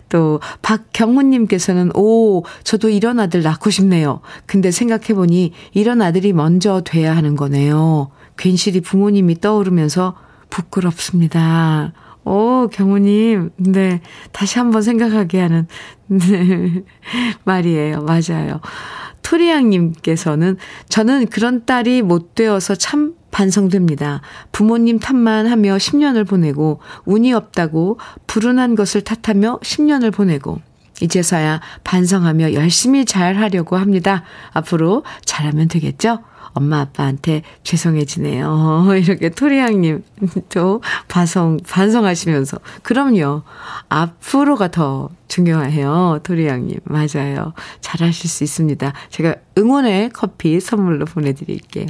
또, 0.08 0.40
박경훈님께서는, 0.62 1.92
오, 1.96 2.44
저도 2.64 2.88
이런 2.88 3.20
아들 3.20 3.42
낳고 3.42 3.70
싶네요. 3.70 4.20
근데 4.46 4.70
생각해보니, 4.70 5.52
이런 5.72 6.02
아들이 6.02 6.32
먼저 6.32 6.82
돼야 6.84 7.16
하는 7.16 7.36
거네요. 7.36 8.10
괜시리 8.36 8.80
부모님이 8.80 9.40
떠오르면서 9.40 10.16
부끄럽습니다. 10.50 11.92
오, 12.24 12.68
경우님. 12.68 13.50
네. 13.56 14.00
다시 14.32 14.58
한번 14.58 14.82
생각하게 14.82 15.40
하는, 15.40 15.66
네. 16.08 16.82
말이에요. 17.44 18.02
맞아요. 18.02 18.60
토리양님께서는 19.22 20.56
저는 20.88 21.26
그런 21.26 21.64
딸이 21.64 22.02
못 22.02 22.34
되어서 22.34 22.74
참 22.74 23.14
반성됩니다. 23.30 24.22
부모님 24.52 24.98
탓만 24.98 25.46
하며 25.46 25.76
10년을 25.76 26.26
보내고 26.26 26.80
운이 27.04 27.32
없다고 27.32 27.98
불운한 28.26 28.74
것을 28.74 29.02
탓하며 29.02 29.60
10년을 29.62 30.12
보내고 30.12 30.60
이제서야 31.00 31.60
반성하며 31.84 32.52
열심히 32.54 33.04
잘 33.04 33.36
하려고 33.36 33.76
합니다. 33.76 34.24
앞으로 34.52 35.04
잘하면 35.24 35.68
되겠죠? 35.68 36.18
엄마 36.52 36.80
아빠한테 36.80 37.42
죄송해지네요. 37.64 38.86
이렇게 39.00 39.28
토리양님 39.30 40.02
또 40.50 40.82
반성 41.08 41.58
반성하시면서 41.68 42.58
그럼요. 42.82 43.42
앞으로가 43.88 44.68
더 44.70 45.10
중요해요. 45.28 46.20
토리양님 46.22 46.80
맞아요. 46.84 47.52
잘하실 47.80 48.28
수 48.30 48.44
있습니다. 48.44 48.92
제가 49.10 49.34
응원의 49.58 50.10
커피 50.10 50.60
선물로 50.60 51.04
보내드릴게요. 51.06 51.86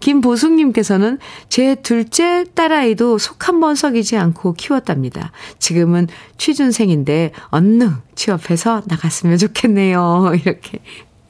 김보숙님께서는 0.00 1.18
제 1.48 1.74
둘째 1.76 2.44
딸아이도 2.54 3.18
속 3.18 3.36
한 3.48 3.60
번 3.60 3.74
썩이지 3.74 4.16
않고 4.16 4.52
키웠답니다. 4.54 5.32
지금은 5.58 6.08
취준생인데 6.38 7.32
얼른 7.50 7.96
취업해서 8.14 8.82
나갔으면 8.86 9.38
좋겠네요. 9.38 10.32
이렇게 10.40 10.78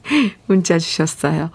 문자 0.47 0.79
주셨어요. 0.79 1.49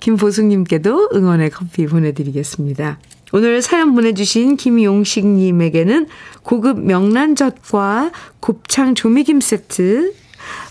김보숙님께도 0.00 1.10
응원의 1.14 1.50
커피 1.50 1.86
보내드리겠습니다. 1.86 2.98
오늘 3.32 3.62
사연 3.62 3.94
보내주신 3.94 4.56
김용식님에게는 4.56 6.08
고급 6.42 6.80
명란젓과 6.80 8.12
곱창 8.40 8.94
조미김 8.94 9.40
세트 9.40 10.14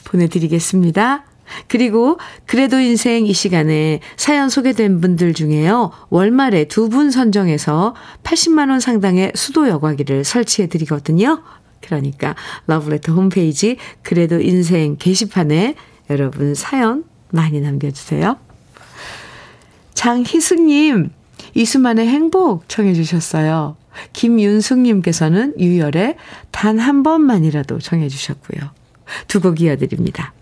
보내드리겠습니다. 0.05 1.25
그리고 1.67 2.17
그래도 2.45 2.79
인생 2.79 3.25
이 3.25 3.33
시간에 3.33 3.99
사연 4.15 4.49
소개된 4.49 5.01
분들 5.01 5.33
중에요. 5.33 5.91
월말에 6.09 6.65
두 6.65 6.87
분 6.87 7.09
선정해서 7.11 7.95
80만원 8.23 8.79
상당의 8.79 9.31
수도 9.35 9.67
여과기를 9.67 10.23
설치해 10.23 10.67
드리거든요. 10.67 11.41
그러니까 11.81 12.35
러브레터 12.67 13.13
홈페이지 13.13 13.77
그래도 14.03 14.39
인생 14.39 14.97
게시판에 14.97 15.75
여러분 16.11 16.53
사연 16.55 17.03
많이 17.31 17.61
남겨주세요. 17.61 18.37
장희숙님, 19.93 21.09
이수만의 21.53 22.07
행복 22.07 22.67
청해 22.69 22.93
주셨어요. 22.93 23.75
김윤숙님께서는 24.13 25.59
유열의 25.59 26.15
단 26.51 26.79
한 26.79 27.03
번만이라도 27.03 27.79
청해 27.79 28.09
주셨고요. 28.09 28.69
두 29.27 29.41
곡 29.41 29.61
이어드립니다. 29.61 30.33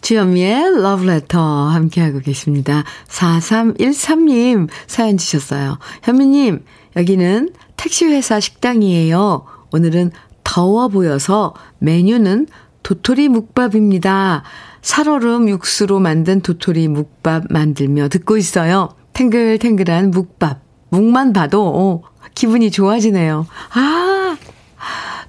주현미의 0.00 0.82
러브레터 0.82 1.40
함께하고 1.40 2.20
계십니다. 2.20 2.84
4313님 3.08 4.68
사연 4.86 5.16
주셨어요. 5.16 5.78
현미님, 6.02 6.64
여기는 6.96 7.50
택시회사 7.76 8.40
식당이에요. 8.40 9.44
오늘은 9.72 10.12
더워 10.44 10.88
보여서 10.88 11.54
메뉴는 11.78 12.46
도토리 12.86 13.28
묵밥입니다. 13.28 14.44
살얼음 14.80 15.48
육수로 15.48 15.98
만든 15.98 16.40
도토리 16.40 16.86
묵밥 16.86 17.46
만들며 17.50 18.08
듣고 18.08 18.36
있어요. 18.36 18.90
탱글탱글한 19.12 20.12
묵밥. 20.12 20.60
묵만 20.90 21.32
봐도 21.32 21.66
어, 21.66 22.02
기분이 22.36 22.70
좋아지네요. 22.70 23.44
아, 23.72 24.36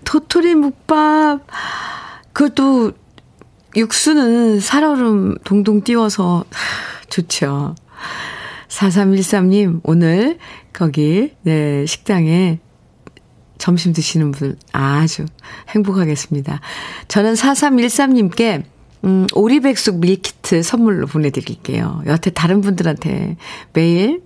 도토리 0.06 0.54
묵밥. 0.54 1.48
그것도 2.32 2.92
육수는 3.76 4.60
살얼음 4.60 5.40
동동 5.44 5.82
띄워서 5.82 6.44
좋죠. 7.10 7.74
4313님, 8.68 9.80
오늘 9.82 10.38
거기, 10.74 11.34
네, 11.42 11.88
식당에 11.88 12.60
점심 13.68 13.92
드시는 13.92 14.32
분 14.32 14.56
아주 14.72 15.26
행복하겠습니다. 15.72 16.62
저는 17.10 17.34
4313님께 17.34 18.64
음, 19.04 19.28
오리백숙 19.34 20.00
밀키트 20.00 20.64
선물로 20.64 21.06
보내드릴게요. 21.08 22.02
여태 22.06 22.30
다른 22.30 22.62
분들한테 22.62 23.36
매일 23.74 24.22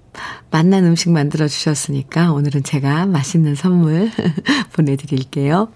맛난 0.51 0.85
음식 0.85 1.09
만들어 1.09 1.47
주셨으니까 1.47 2.33
오늘은 2.33 2.61
제가 2.61 3.07
맛있는 3.07 3.55
선물 3.55 4.11
보내드릴게요. 4.73 5.69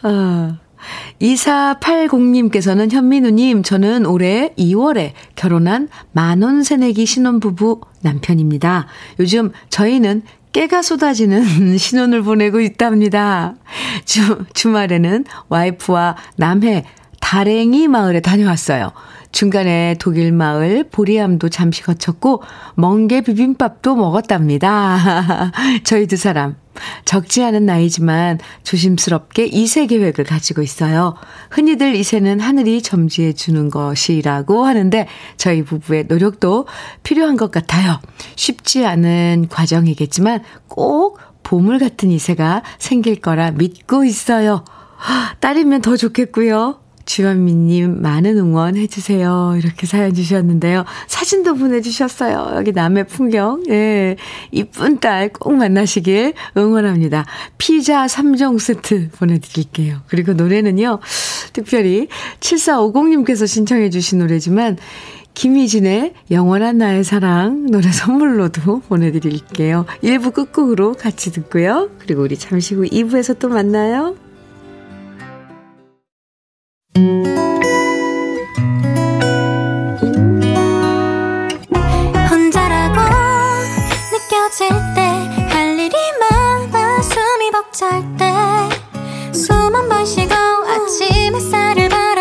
아, 0.00 0.58
2480님께서는 1.20 2.90
현민우님, 2.90 3.64
저는 3.64 4.06
올해 4.06 4.54
2월에 4.56 5.12
결혼한 5.36 5.90
만원 6.12 6.62
새내기 6.62 7.04
신혼부부 7.04 7.82
남편입니다. 8.00 8.86
요즘 9.20 9.52
저희는 9.68 10.22
깨가 10.52 10.82
쏟아지는 10.82 11.76
신혼을 11.78 12.22
보내고 12.22 12.60
있답니다. 12.60 13.54
주, 14.04 14.44
주말에는 14.54 15.24
와이프와 15.48 16.16
남해 16.36 16.84
다랭이 17.20 17.88
마을에 17.88 18.20
다녀왔어요. 18.20 18.92
중간에 19.32 19.96
독일 19.98 20.30
마을 20.32 20.84
보리암도 20.90 21.48
잠시 21.48 21.82
거쳤고 21.82 22.42
멍게 22.76 23.22
비빔밥도 23.22 23.96
먹었답니다. 23.96 25.50
저희 25.84 26.06
두 26.06 26.16
사람 26.16 26.56
적지 27.04 27.42
않은 27.42 27.66
나이지만 27.66 28.38
조심스럽게 28.62 29.46
이세 29.46 29.86
계획을 29.86 30.24
가지고 30.24 30.62
있어요. 30.62 31.14
흔히들 31.50 31.94
이세는 31.94 32.40
하늘이 32.40 32.82
점지해 32.82 33.32
주는 33.32 33.70
것이라고 33.70 34.64
하는데 34.64 35.08
저희 35.36 35.62
부부의 35.62 36.04
노력도 36.08 36.66
필요한 37.02 37.36
것 37.36 37.50
같아요. 37.50 38.00
쉽지 38.36 38.86
않은 38.86 39.48
과정이겠지만 39.50 40.42
꼭 40.68 41.18
보물 41.42 41.78
같은 41.78 42.10
이세가 42.10 42.62
생길 42.78 43.20
거라 43.20 43.50
믿고 43.50 44.04
있어요. 44.04 44.64
딸이면 45.40 45.82
더 45.82 45.96
좋겠고요. 45.96 46.81
주현미님, 47.04 48.00
많은 48.02 48.36
응원 48.38 48.76
해주세요. 48.76 49.54
이렇게 49.58 49.86
사연 49.86 50.14
주셨는데요. 50.14 50.84
사진도 51.06 51.54
보내주셨어요. 51.54 52.52
여기 52.56 52.72
남의 52.72 53.06
풍경. 53.06 53.62
예. 53.68 54.16
이쁜 54.50 54.98
딸 55.00 55.30
꼭 55.32 55.54
만나시길 55.54 56.34
응원합니다. 56.56 57.24
피자 57.58 58.06
3종 58.06 58.58
세트 58.58 59.10
보내드릴게요. 59.12 60.00
그리고 60.06 60.32
노래는요, 60.32 61.00
특별히 61.52 62.08
7450님께서 62.40 63.46
신청해주신 63.46 64.18
노래지만, 64.18 64.78
김희진의 65.34 66.12
영원한 66.30 66.78
나의 66.78 67.04
사랑 67.04 67.66
노래 67.66 67.90
선물로도 67.90 68.80
보내드릴게요. 68.80 69.86
1부 70.02 70.34
끝곡으로 70.34 70.92
같이 70.92 71.32
듣고요. 71.32 71.88
그리고 71.98 72.22
우리 72.22 72.36
잠시 72.36 72.74
후 72.74 72.82
2부에서 72.84 73.38
또 73.38 73.48
만나요. 73.48 74.14
혼자라고 82.30 83.00
느껴질 84.12 84.68
때 84.94 85.00
할 85.48 85.78
일이 85.78 85.94
많아 86.20 87.00
숨이 87.02 87.50
벅찰 87.50 88.02
때 88.18 88.26
숨 89.32 89.74
한 89.74 89.88
번 89.88 90.04
쉬고 90.04 90.34
아침 90.34 91.34
햇살을 91.34 91.88
봐 91.88 92.11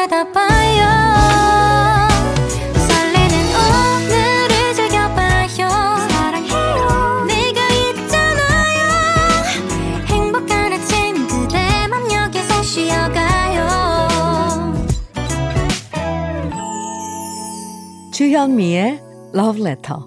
주현미의 18.32 19.02
Love 19.36 19.62
Letter. 19.62 20.00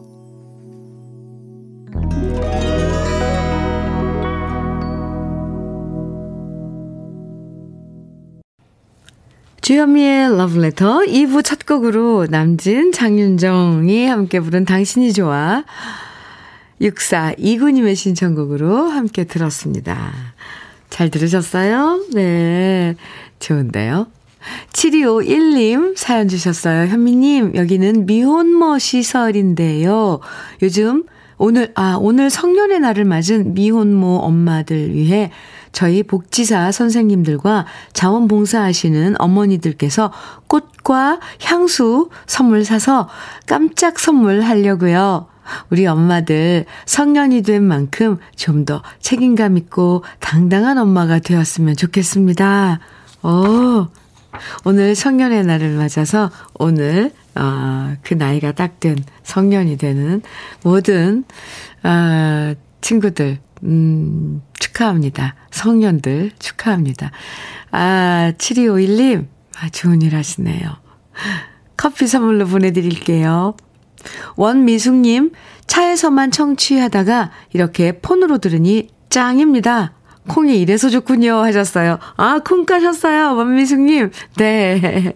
주현미의 9.61 10.25
Love 10.29 10.59
Letter 10.59 11.01
2부 11.07 11.45
첫 11.45 11.67
곡으로 11.67 12.27
남진, 12.31 12.93
장윤정이 12.93 14.07
함께 14.07 14.41
부른 14.41 14.65
당신이 14.65 15.13
좋아 15.13 15.63
6429님의 16.81 17.95
신청곡으로 17.95 18.89
함께 18.89 19.25
들었습니다. 19.25 20.15
잘 20.89 21.11
들으셨어요? 21.11 22.07
네. 22.15 22.95
좋은데요? 23.39 24.07
7251님 24.73 25.97
사연 25.97 26.29
주셨어요. 26.29 26.87
현미님, 26.89 27.55
여기는 27.55 28.07
미혼모 28.07 28.79
시설인데요. 28.79 30.21
요즘, 30.63 31.05
오늘, 31.37 31.73
아, 31.75 31.97
오늘 32.01 32.31
성년의 32.31 32.81
날을 32.81 33.05
맞은 33.05 33.55
미혼모 33.55 34.19
엄마들 34.19 34.95
위해 34.95 35.31
저희 35.73 36.05
복지사 36.05 36.71
선생님들과 36.71 37.67
자원봉사하시는 37.93 39.17
어머니들께서 39.19 40.13
꽃과 40.47 41.19
향수 41.43 42.11
선물 42.27 42.65
사서 42.65 43.09
깜짝 43.47 43.99
선물하려고요. 43.99 45.27
우리 45.71 45.87
엄마들 45.87 46.65
성년이 46.87 47.43
된 47.43 47.65
만큼 47.65 48.19
좀 48.37 48.65
더 48.65 48.83
책임감 49.01 49.59
있고 49.59 50.05
당당한 50.21 50.79
엄마가 50.79 51.19
되었으면 51.19 51.77
좋겠습니다. 51.77 52.81
어, 53.23 53.89
오늘 54.65 54.95
성년의 54.95 55.45
날을 55.45 55.77
맞아서 55.77 56.31
오늘 56.55 57.13
어, 57.35 57.95
그 58.03 58.15
나이가 58.15 58.53
딱 58.53 58.81
된 58.81 58.97
성년이 59.23 59.79
되는 59.79 60.21
모든 60.63 61.25
어, 61.83 62.55
친구들 62.81 63.39
음, 63.63 64.43
축하합니다. 64.59 65.35
성년들 65.51 66.33
축하합니다. 66.39 67.11
아, 67.71 68.33
7251님, 68.37 69.27
아, 69.59 69.69
좋은 69.71 70.03
일 70.03 70.15
하시네요. 70.15 70.77
커피 71.77 72.07
선물로 72.07 72.47
보내드릴게요. 72.47 73.57
원미숙님, 74.37 75.33
차에서만 75.67 76.31
청취하다가 76.31 77.31
이렇게 77.55 77.99
폰으로 78.01 78.39
들으니 78.39 78.89
짱입니다. 79.09 79.95
콩이 80.29 80.61
이래서 80.61 80.89
좋군요. 80.91 81.37
하셨어요. 81.37 81.99
아, 82.17 82.41
콩 82.45 82.65
까셨어요. 82.65 83.37
원미숙님. 83.37 84.11
네. 84.37 85.13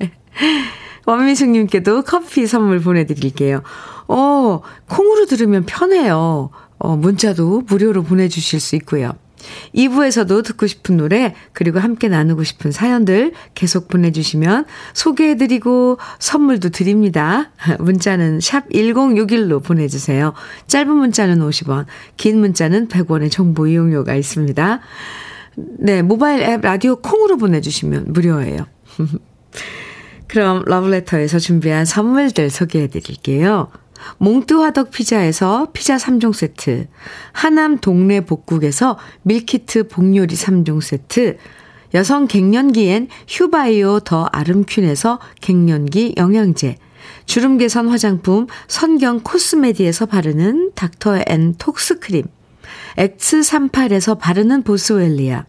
원미숙님께도 1.07 2.03
커피 2.03 2.47
선물 2.47 2.81
보내드릴게요. 2.81 3.63
어, 4.09 4.61
콩으로 4.89 5.27
들으면 5.27 5.65
편해요. 5.65 6.51
어, 6.79 6.97
문자도 6.97 7.63
무료로 7.67 8.03
보내주실 8.03 8.61
수 8.61 8.77
있고요. 8.77 9.13
2부에서도 9.75 10.45
듣고 10.45 10.67
싶은 10.67 10.97
노래, 10.97 11.35
그리고 11.53 11.79
함께 11.79 12.09
나누고 12.09 12.45
싶은 12.45 12.73
사연들 12.73 13.33
계속 13.55 13.89
보내주시면 13.89 14.65
소개해드리고 14.95 15.99
선물도 16.19 16.71
드립니다. 16.71 17.51
문자는 17.79 18.41
샵 18.41 18.69
1061로 18.71 19.63
보내주세요. 19.63 20.35
짧은 20.67 20.91
문자는 20.91 21.39
50원, 21.41 21.87
긴 22.17 22.41
문자는 22.41 22.89
100원의 22.89 23.31
정보 23.31 23.67
이용료가 23.67 24.15
있습니다. 24.15 24.81
네, 25.79 26.03
모바일 26.03 26.43
앱 26.43 26.61
라디오 26.63 26.97
콩으로 26.97 27.37
보내주시면 27.37 28.13
무료예요. 28.13 28.67
그럼 30.29 30.63
러브레터에서 30.67 31.39
준비한 31.39 31.85
선물들 31.85 32.51
소개해드릴게요. 32.51 33.71
몽뚜 34.19 34.63
화덕 34.63 34.91
피자에서 34.91 35.69
피자 35.73 35.97
3종 35.97 36.33
세트, 36.33 36.87
하남 37.33 37.79
동네 37.79 38.21
복국에서 38.21 38.99
밀키트 39.23 39.89
복요리 39.89 40.35
3종 40.35 40.81
세트, 40.81 41.39
여성 41.95 42.27
갱년기엔 42.27 43.09
휴바이오 43.29 44.01
더 44.01 44.25
아름퀸에서 44.33 45.21
갱년기 45.41 46.15
영양제, 46.17 46.77
주름 47.27 47.59
개선 47.59 47.89
화장품 47.89 48.47
선경 48.67 49.21
코스메디에서 49.21 50.07
바르는 50.07 50.73
닥터 50.75 51.23
앤 51.27 51.55
톡스 51.57 52.01
크림, 52.01 52.25
X38에서 52.97 54.19
바르는 54.19 54.63
보스웰리아, 54.63 55.47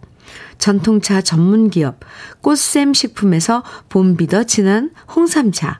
전통차 0.58 1.22
전문기업 1.22 2.00
꽃샘 2.42 2.94
식품에서 2.94 3.64
봄비더 3.90 4.44
진한 4.44 4.92
홍삼차, 5.16 5.80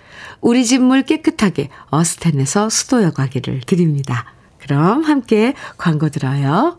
우리 0.41 0.65
집 0.65 0.79
물 0.79 1.03
깨끗하게 1.03 1.69
어스텐에서 1.89 2.69
수도 2.69 3.03
여과기를 3.03 3.61
드립니다. 3.65 4.25
그럼 4.59 5.03
함께 5.03 5.53
광고 5.77 6.09
들어요. 6.09 6.77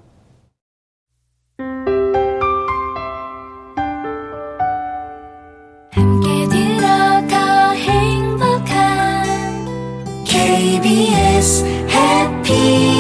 함께 5.91 6.49
들어가 6.49 7.71
행복한 7.73 9.25
KBS 10.25 11.65
해피 11.89 12.92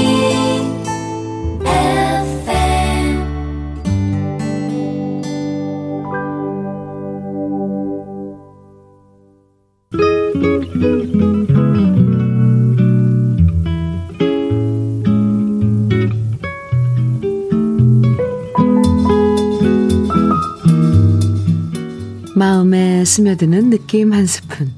마음에 23.02 23.04
스며드는 23.04 23.70
느낌 23.70 24.12
한 24.12 24.26
스푼. 24.26 24.70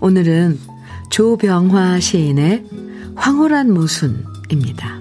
오늘은 0.00 0.58
조병화 1.10 2.00
시인의 2.00 2.64
황홀한 3.14 3.72
모순입니다. 3.72 5.00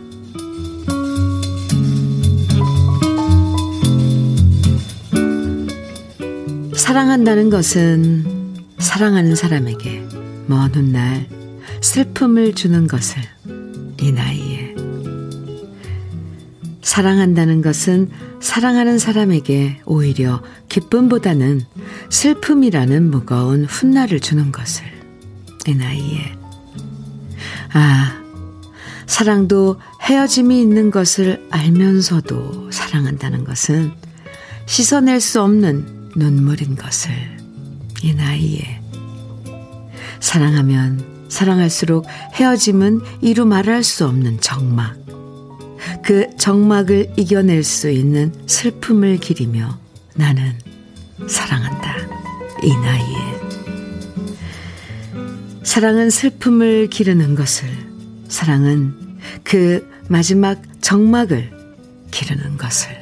사랑한다는 6.76 7.50
것은 7.50 8.26
사랑하는 8.78 9.36
사람에게 9.36 10.04
먼 10.45 10.74
훗날 10.74 11.28
슬픔을 11.82 12.54
주는 12.54 12.86
것을 12.88 13.21
이 14.02 14.12
나이에 14.12 14.51
사랑한다는 16.82 17.62
것은 17.62 18.10
사랑하는 18.39 18.98
사람에게 18.98 19.82
오히려 19.86 20.41
기쁨보다는 20.70 21.62
슬픔이라는 22.10 23.12
무거운 23.12 23.65
훗날을 23.65 24.20
주는 24.20 24.52
것을 24.52 24.86
이 25.67 25.76
나이에. 25.76 26.36
아 27.74 28.22
사랑도 29.06 29.80
헤어짐이 30.02 30.60
있는 30.60 30.89
것을 30.89 31.48
알면서도 31.52 32.72
사랑한다는 32.72 33.44
것은 33.44 33.91
씻어낼 34.65 35.20
수 35.20 35.41
없는 35.41 36.12
눈물인 36.15 36.76
것을 36.76 37.12
이 38.02 38.13
나이에. 38.13 38.82
사랑하면 40.20 41.26
사랑할수록 41.30 42.06
헤어짐은 42.34 43.02
이루 43.22 43.46
말할 43.46 43.84
수 43.84 44.06
없는 44.06 44.39
정막 44.41 45.01
그 46.04 46.28
정막을 46.38 47.13
이겨낼 47.17 47.63
수 47.63 47.89
있는 47.89 48.34
슬픔을 48.48 49.17
기리며 49.17 49.80
나는 50.15 50.54
사랑한다. 51.28 51.96
이 52.63 52.76
나이에. 52.76 53.32
사랑은 55.63 56.10
슬픔을 56.10 56.88
기르는 56.88 57.36
것을, 57.36 57.70
사랑은 58.28 59.20
그 59.44 59.88
마지막 60.08 60.62
정막을 60.82 61.52
기르는 62.12 62.58
것을. 62.58 63.01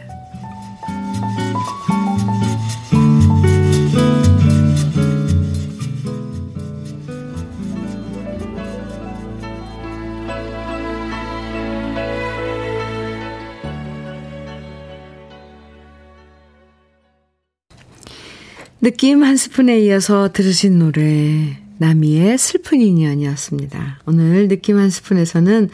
느낌 18.90 19.24
한 19.24 19.38
스푼에 19.38 19.82
이어서 19.82 20.32
들으신 20.34 20.80
노래 20.80 21.62
나미의 21.78 22.40
슬픈 22.40 22.82
인연이었습니다. 22.82 24.00
오늘 24.08 24.48
느낌 24.48 24.80
한 24.80 24.90
스푼에서는 24.90 25.70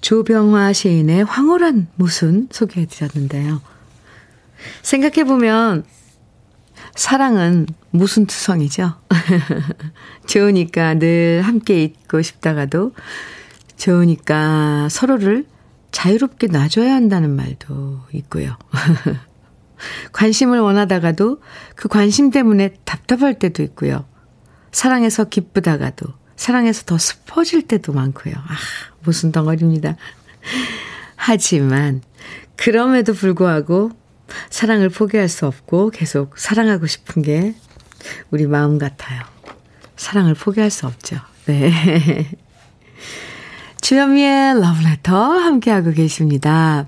조병화 0.00 0.72
시인의 0.72 1.26
황홀한 1.26 1.88
모순 1.96 2.48
소개해 2.50 2.86
드렸는데요. 2.86 3.60
생각해보면 4.80 5.84
사랑은 6.94 7.66
무슨 7.90 8.24
투성이죠? 8.24 8.94
좋으니까 10.26 10.94
늘 10.94 11.42
함께 11.42 11.84
있고 11.84 12.22
싶다가도 12.22 12.94
좋으니까 13.76 14.88
서로를 14.88 15.44
자유롭게 15.90 16.46
놔줘야 16.46 16.94
한다는 16.94 17.36
말도 17.36 18.00
있고요. 18.14 18.56
관심을 20.12 20.60
원하다가도 20.60 21.40
그 21.74 21.88
관심 21.88 22.30
때문에 22.30 22.74
답답할 22.84 23.38
때도 23.38 23.62
있고요. 23.62 24.04
사랑해서 24.72 25.24
기쁘다가도 25.24 26.06
사랑해서 26.36 26.84
더 26.84 26.98
슬퍼질 26.98 27.68
때도 27.68 27.92
많고요. 27.92 28.34
아, 28.34 28.56
무슨 29.04 29.32
덩어리입니다. 29.32 29.96
하지만 31.16 32.02
그럼에도 32.56 33.12
불구하고 33.14 33.92
사랑을 34.50 34.88
포기할 34.88 35.28
수 35.28 35.46
없고 35.46 35.90
계속 35.90 36.38
사랑하고 36.38 36.86
싶은 36.86 37.22
게 37.22 37.54
우리 38.30 38.46
마음 38.46 38.78
같아요. 38.78 39.22
사랑을 39.96 40.34
포기할 40.34 40.70
수 40.70 40.86
없죠. 40.86 41.16
네. 41.46 42.28
주현미의 43.80 44.60
러브레터 44.60 45.14
함께하고 45.14 45.92
계십니다. 45.92 46.86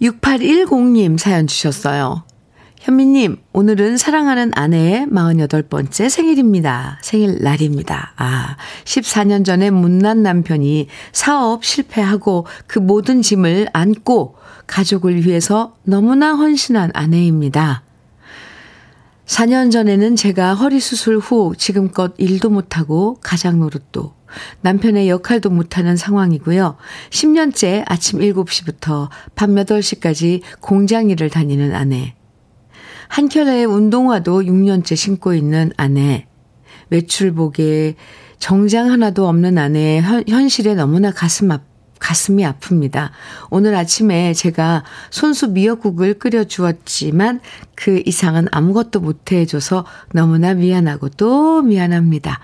6810님 0.00 1.18
사연 1.18 1.46
주셨어요. 1.46 2.24
현미님, 2.80 3.36
오늘은 3.52 3.98
사랑하는 3.98 4.52
아내의 4.54 5.06
48번째 5.08 6.08
생일입니다. 6.08 6.98
생일날입니다. 7.02 8.14
아, 8.16 8.56
14년 8.84 9.44
전에 9.44 9.68
못난 9.68 10.22
남편이 10.22 10.88
사업 11.12 11.62
실패하고 11.62 12.46
그 12.66 12.78
모든 12.78 13.20
짐을 13.20 13.68
안고 13.74 14.36
가족을 14.66 15.26
위해서 15.26 15.74
너무나 15.82 16.32
헌신한 16.34 16.92
아내입니다. 16.94 17.82
4년 19.30 19.70
전에는 19.70 20.16
제가 20.16 20.54
허리 20.54 20.80
수술 20.80 21.18
후 21.18 21.54
지금껏 21.56 22.12
일도 22.18 22.50
못하고 22.50 23.16
가장 23.22 23.60
노릇도 23.60 24.12
남편의 24.62 25.08
역할도 25.08 25.50
못하는 25.50 25.96
상황이고요. 25.96 26.76
10년째 27.10 27.84
아침 27.86 28.18
7시부터 28.18 29.08
밤 29.36 29.54
8시까지 29.54 30.42
공장 30.60 31.10
일을 31.10 31.30
다니는 31.30 31.76
아내. 31.76 32.16
한켤레의 33.06 33.66
운동화도 33.66 34.42
6년째 34.42 34.96
신고 34.96 35.32
있는 35.32 35.70
아내. 35.76 36.26
외출복에 36.90 37.94
정장 38.40 38.90
하나도 38.90 39.28
없는 39.28 39.58
아내의 39.58 40.02
현실에 40.26 40.74
너무나 40.74 41.12
가슴 41.12 41.52
아프 41.52 41.69
가슴이 42.00 42.42
아픕니다. 42.42 43.10
오늘 43.50 43.76
아침에 43.76 44.34
제가 44.34 44.82
손수 45.10 45.48
미역국을 45.48 46.14
끓여 46.18 46.42
주었지만 46.44 47.40
그 47.76 48.02
이상은 48.04 48.48
아무것도 48.50 49.00
못 49.00 49.32
해 49.32 49.46
줘서 49.46 49.84
너무나 50.12 50.54
미안하고 50.54 51.10
또 51.10 51.62
미안합니다. 51.62 52.40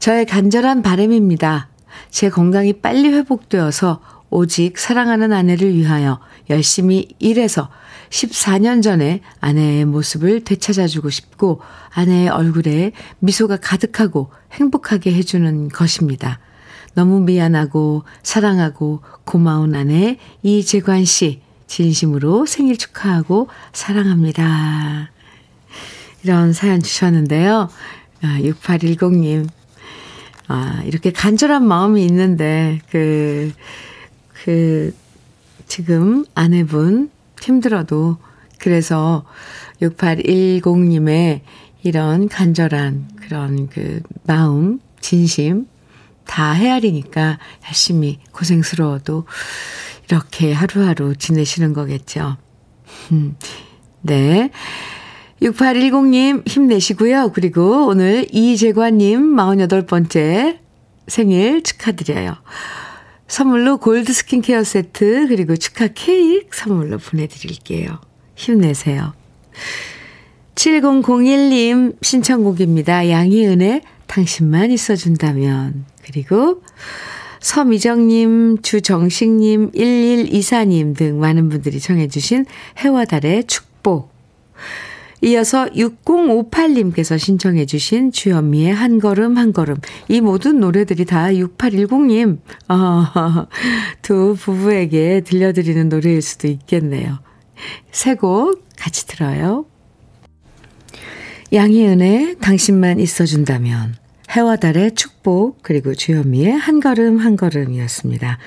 저의 0.00 0.26
간절한 0.26 0.82
바램입니다. 0.82 1.68
제 2.10 2.28
건강이 2.28 2.74
빨리 2.74 3.08
회복되어서 3.08 4.00
오직 4.28 4.78
사랑하는 4.78 5.32
아내를 5.32 5.74
위하여 5.74 6.20
열심히 6.50 7.08
일해서 7.18 7.70
14년 8.10 8.82
전에 8.82 9.20
아내의 9.40 9.84
모습을 9.84 10.42
되찾아주고 10.44 11.10
싶고 11.10 11.60
아내의 11.90 12.28
얼굴에 12.28 12.92
미소가 13.20 13.58
가득하고 13.58 14.30
행복하게 14.52 15.12
해주는 15.14 15.68
것입니다. 15.68 16.40
너무 16.94 17.20
미안하고 17.20 18.04
사랑하고 18.22 19.00
고마운 19.24 19.74
아내 19.74 20.18
이재관 20.42 21.04
씨 21.04 21.40
진심으로 21.66 22.46
생일 22.46 22.76
축하하고 22.76 23.48
사랑합니다. 23.72 25.10
이런 26.24 26.52
사연 26.52 26.82
주셨는데요. 26.82 27.68
6810님 28.22 29.48
아, 30.52 30.82
이렇게 30.84 31.12
간절한 31.12 31.64
마음이 31.64 32.04
있는데, 32.06 32.80
그, 32.90 33.52
그, 34.42 34.92
지금 35.68 36.24
아내분 36.34 37.08
힘들어도, 37.40 38.16
그래서 38.58 39.24
6810님의 39.80 41.42
이런 41.84 42.28
간절한 42.28 43.10
그런 43.20 43.68
그 43.68 44.02
마음, 44.24 44.80
진심, 44.98 45.68
다 46.30 46.52
헤아리니까 46.52 47.40
열심히 47.66 48.20
고생스러워도 48.30 49.26
이렇게 50.08 50.52
하루하루 50.52 51.16
지내시는 51.16 51.72
거겠죠. 51.72 52.36
음, 53.10 53.34
네. 54.02 54.50
6810님 55.42 56.46
힘내시고요. 56.46 57.32
그리고 57.34 57.88
오늘 57.88 58.28
이재관님 58.30 59.34
48번째 59.34 60.58
생일 61.08 61.64
축하드려요. 61.64 62.36
선물로 63.26 63.78
골드 63.78 64.12
스킨케어 64.12 64.62
세트 64.62 65.26
그리고 65.28 65.56
축하 65.56 65.88
케이크 65.88 66.56
선물로 66.56 66.98
보내드릴게요. 66.98 68.00
힘내세요. 68.36 69.14
7001님 70.54 71.96
신청곡입니다. 72.02 73.10
양희은의 73.10 73.82
당신만 74.06 74.70
있어준다면 74.70 75.86
그리고 76.10 76.62
서미정님, 77.40 78.62
주정식님, 78.62 79.70
1124님 79.72 80.96
등 80.96 81.20
많은 81.20 81.48
분들이 81.48 81.80
청해주신 81.80 82.44
해와 82.78 83.04
달의 83.04 83.44
축복. 83.44 84.10
이어서 85.22 85.66
6058님께서 85.66 87.18
신청해주신 87.18 88.12
주현미의 88.12 88.74
한 88.74 88.98
걸음 88.98 89.36
한 89.36 89.52
걸음. 89.52 89.76
이 90.08 90.20
모든 90.20 90.60
노래들이 90.60 91.04
다 91.04 91.26
6810님, 91.26 92.38
어, 92.68 93.46
두 94.02 94.34
부부에게 94.38 95.20
들려드리는 95.22 95.88
노래일 95.88 96.22
수도 96.22 96.48
있겠네요. 96.48 97.18
세 97.92 98.14
곡 98.14 98.64
같이 98.78 99.06
들어요. 99.06 99.66
양희은의 101.52 102.36
당신만 102.40 102.98
있어준다면. 103.00 103.96
해와 104.30 104.56
달의 104.56 104.94
축복, 104.94 105.58
그리고 105.62 105.94
주현미의 105.94 106.52
한 106.52 106.80
걸음 106.80 107.18
한 107.18 107.36
걸음이었습니다. 107.36 108.38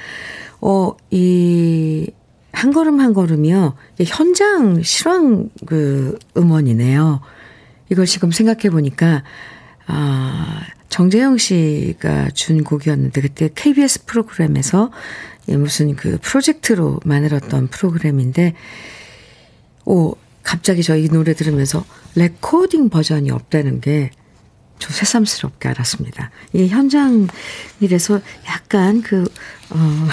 어, 0.61 0.95
이, 1.11 2.09
한 2.53 2.71
걸음 2.71 3.01
한 3.01 3.13
걸음이요. 3.13 3.75
현장 4.05 4.81
실황 4.81 5.49
그 5.65 6.17
음원이네요. 6.37 7.19
이걸 7.91 8.05
지금 8.05 8.31
생각해 8.31 8.69
보니까, 8.69 9.23
아, 9.85 10.61
정재영 10.87 11.37
씨가 11.37 12.29
준 12.29 12.63
곡이었는데, 12.63 13.19
그때 13.21 13.49
KBS 13.53 14.05
프로그램에서 14.05 14.89
무슨 15.47 15.95
그 15.97 16.17
프로젝트로 16.21 17.01
만들었던 17.03 17.67
프로그램인데, 17.67 18.53
오, 19.85 20.15
갑자기 20.43 20.81
저 20.81 21.02
이 21.02 21.09
노래 21.09 21.33
들으면서 21.33 21.83
레코딩 22.15 22.89
버전이 22.89 23.31
없다는 23.31 23.81
게 23.81 24.11
저 24.83 24.91
새삼스럽게 24.91 25.69
알았습니다. 25.69 26.29
이게 26.51 26.67
현장이라서 26.67 28.19
약간 28.47 29.01
그, 29.01 29.23
어, 29.69 30.07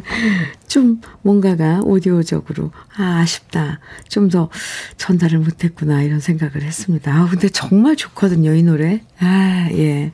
좀 0.66 1.02
뭔가가 1.20 1.80
오디오적으로, 1.84 2.72
아, 2.96 3.18
아쉽다. 3.18 3.80
좀 4.08 4.30
더 4.30 4.48
전달을 4.96 5.40
못했구나. 5.40 6.02
이런 6.02 6.20
생각을 6.20 6.62
했습니다. 6.62 7.14
아, 7.14 7.28
근데 7.28 7.50
정말 7.50 7.96
좋거든요. 7.96 8.54
이 8.54 8.62
노래. 8.62 9.02
아, 9.20 9.68
예. 9.72 10.12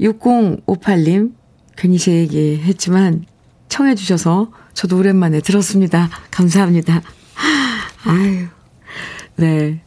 6058님, 0.00 1.34
괜히 1.76 1.98
제 1.98 2.12
얘기 2.16 2.60
했지만, 2.64 3.26
청해주셔서 3.68 4.50
저도 4.72 4.98
오랜만에 4.98 5.40
들었습니다. 5.40 6.10
감사합니다. 6.32 7.00
아유, 8.06 8.48
네. 9.36 9.80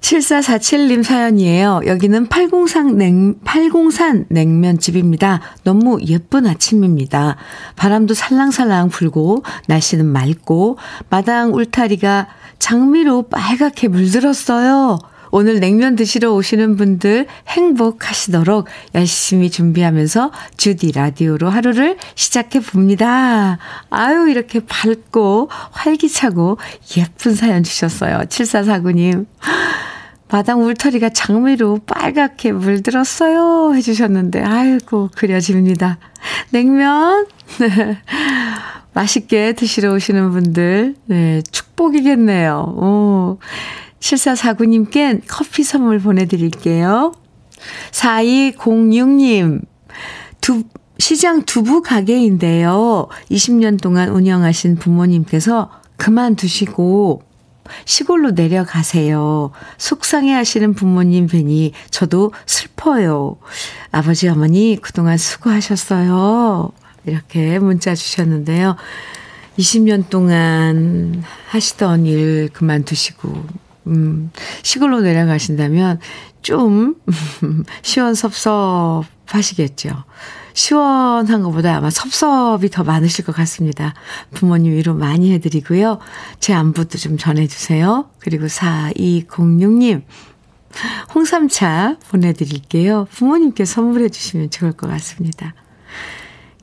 7447님 0.00 1.02
사연이에요. 1.02 1.82
여기는 1.86 2.26
803 2.26 2.96
냉, 2.96 3.34
803 3.44 4.26
냉면집입니다. 4.28 5.40
너무 5.64 5.98
예쁜 6.06 6.46
아침입니다. 6.46 7.36
바람도 7.76 8.14
살랑살랑 8.14 8.90
불고, 8.90 9.42
날씨는 9.66 10.06
맑고, 10.06 10.78
마당 11.10 11.54
울타리가 11.54 12.28
장미로 12.58 13.28
빨갛게 13.28 13.88
물들었어요. 13.88 14.98
오늘 15.30 15.60
냉면 15.60 15.94
드시러 15.94 16.32
오시는 16.32 16.76
분들 16.76 17.26
행복하시도록 17.48 18.66
열심히 18.94 19.50
준비하면서 19.50 20.32
주디 20.56 20.92
라디오로 20.92 21.50
하루를 21.50 21.98
시작해 22.14 22.60
봅니다. 22.60 23.58
아유, 23.90 24.28
이렇게 24.30 24.60
밝고 24.60 25.50
활기차고 25.70 26.56
예쁜 26.96 27.34
사연 27.34 27.62
주셨어요. 27.62 28.20
7449님. 28.20 29.26
마당 30.30 30.62
울타리가 30.64 31.10
장미로 31.10 31.80
빨갛게 31.86 32.52
물들었어요. 32.52 33.74
해주셨는데, 33.74 34.42
아이고, 34.42 35.10
그려집니다. 35.14 35.98
냉면, 36.50 37.26
네. 37.60 37.98
맛있게 38.92 39.52
드시러 39.52 39.94
오시는 39.94 40.30
분들, 40.30 40.96
네, 41.06 41.42
축복이겠네요. 41.50 42.74
오. 42.76 43.38
7449님께 44.00 45.22
커피 45.26 45.62
선물 45.62 45.98
보내드릴게요. 45.98 47.12
4206님, 47.90 49.62
두, 50.40 50.64
시장 50.98 51.42
두부 51.42 51.82
가게인데요. 51.82 53.08
20년 53.30 53.80
동안 53.80 54.10
운영하신 54.10 54.76
부모님께서 54.76 55.70
그만두시고 55.96 57.22
시골로 57.84 58.32
내려가세요. 58.32 59.50
속상해 59.76 60.32
하시는 60.32 60.74
부모님 60.74 61.26
뵈니 61.26 61.72
저도 61.90 62.32
슬퍼요. 62.46 63.36
아버지, 63.90 64.28
어머니 64.28 64.78
그동안 64.80 65.16
수고하셨어요. 65.18 66.72
이렇게 67.06 67.58
문자 67.58 67.94
주셨는데요. 67.94 68.76
20년 69.58 70.08
동안 70.08 71.22
하시던 71.48 72.06
일 72.06 72.48
그만두시고, 72.52 73.46
음, 73.88 74.30
시골로 74.62 75.00
내려가신다면 75.00 76.00
좀 76.42 76.94
시원섭섭 77.82 79.04
하시겠죠. 79.26 80.04
시원한 80.58 81.44
것보다 81.44 81.76
아마 81.76 81.88
섭섭이 81.88 82.68
더 82.70 82.82
많으실 82.82 83.24
것 83.24 83.32
같습니다. 83.36 83.94
부모님 84.32 84.72
위로 84.72 84.92
많이 84.92 85.32
해드리고요. 85.32 86.00
제 86.40 86.52
안부도 86.52 86.98
좀 86.98 87.16
전해주세요. 87.16 88.10
그리고 88.18 88.46
4206님, 88.46 90.02
홍삼차 91.14 91.98
보내드릴게요. 92.10 93.06
부모님께 93.12 93.64
선물해 93.64 94.08
주시면 94.08 94.50
좋을 94.50 94.72
것 94.72 94.88
같습니다. 94.90 95.54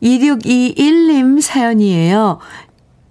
2621님 0.04 1.40
사연이에요. 1.40 2.40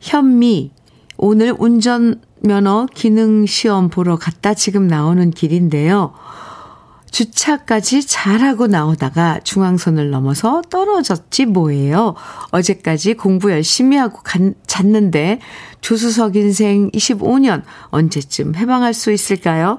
현미, 0.01 0.71
오늘 1.17 1.55
운전면허 1.59 2.89
기능시험 2.95 3.89
보러 3.89 4.17
갔다 4.17 4.53
지금 4.53 4.87
나오는 4.87 5.31
길인데요. 5.31 6.13
주차까지 7.15 8.05
잘하고 8.05 8.67
나오다가 8.67 9.39
중앙선을 9.45 10.11
넘어서 10.11 10.63
떨어졌지 10.63 11.47
뭐예요. 11.47 12.17
어제까지 12.51 13.15
공부 13.15 13.53
열심히 13.53 13.97
하고 13.97 14.19
간, 14.25 14.55
잤는데 14.67 15.39
조수석 15.81 16.35
인생 16.35 16.91
25년 16.91 17.63
언제쯤 17.91 18.57
해방할 18.57 18.95
수 18.95 19.13
있을까요? 19.13 19.79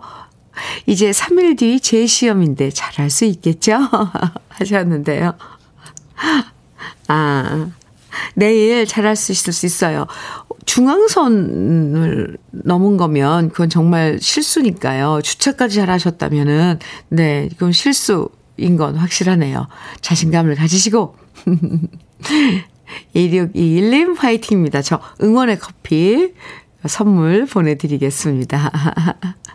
이제 0.86 1.12
3일 1.12 1.58
뒤 1.58 1.82
제 1.82 2.08
시험인데 2.08 2.70
잘할 2.70 3.10
수 3.10 3.26
있겠죠? 3.26 3.80
하셨는데요. 4.48 5.34
아, 7.10 7.68
내일 8.36 8.88
잘할 8.88 9.18
수 9.18 9.34
있을 9.34 9.52
수 9.52 9.66
있어요. 9.66 10.08
중앙선을 10.66 12.38
넘은 12.52 12.98
거면 12.98 13.50
그건 13.50 13.70
정말 13.70 14.18
실수니까요. 14.20 15.22
주차까지 15.24 15.76
잘 15.76 15.90
하셨다면은, 15.90 16.80
네, 17.10 17.50
이건 17.52 17.72
실수인 17.72 18.78
건 18.78 18.96
확실하네요. 18.96 19.68
자신감을 20.02 20.56
가지시고. 20.56 21.16
2621님 23.16 24.18
화이팅입니다. 24.18 24.82
저 24.82 25.00
응원의 25.22 25.60
커피 25.60 26.34
선물 26.86 27.46
보내드리겠습니다. 27.46 28.72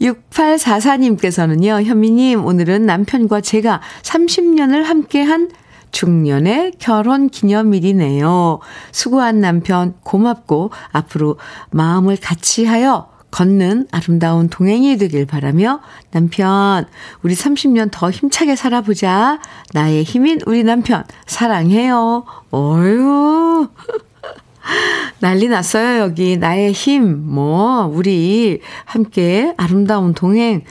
6844님께서는요, 0.00 1.82
현미님, 1.82 2.44
오늘은 2.44 2.86
남편과 2.86 3.40
제가 3.40 3.80
30년을 4.02 4.84
함께한 4.84 5.50
중년의 5.90 6.72
결혼 6.78 7.28
기념일이네요. 7.28 8.60
수고한 8.92 9.40
남편 9.40 9.94
고맙고 10.02 10.70
앞으로 10.92 11.38
마음을 11.70 12.16
같이 12.20 12.64
하여 12.64 13.08
걷는 13.30 13.88
아름다운 13.90 14.48
동행이 14.48 14.96
되길 14.96 15.26
바라며 15.26 15.80
남편, 16.10 16.86
우리 17.22 17.34
30년 17.34 17.90
더 17.92 18.10
힘차게 18.10 18.56
살아보자. 18.56 19.38
나의 19.74 20.02
힘인 20.04 20.40
우리 20.46 20.64
남편, 20.64 21.04
사랑해요. 21.26 22.24
어휴. 22.50 23.68
난리 25.20 25.48
났어요, 25.48 26.00
여기. 26.00 26.36
나의 26.36 26.72
힘, 26.72 27.26
뭐, 27.26 27.84
우리 27.86 28.60
함께 28.84 29.54
아름다운 29.56 30.14
동행, 30.14 30.64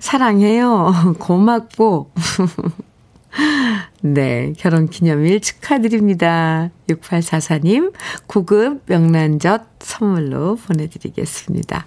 사랑해요. 0.00 1.14
고맙고. 1.18 2.10
네, 4.06 4.52
결혼 4.58 4.86
기념일 4.86 5.40
축하드립니다. 5.40 6.68
6844님, 6.88 7.94
고급 8.26 8.82
명란젓 8.84 9.62
선물로 9.78 10.56
보내드리겠습니다. 10.56 11.86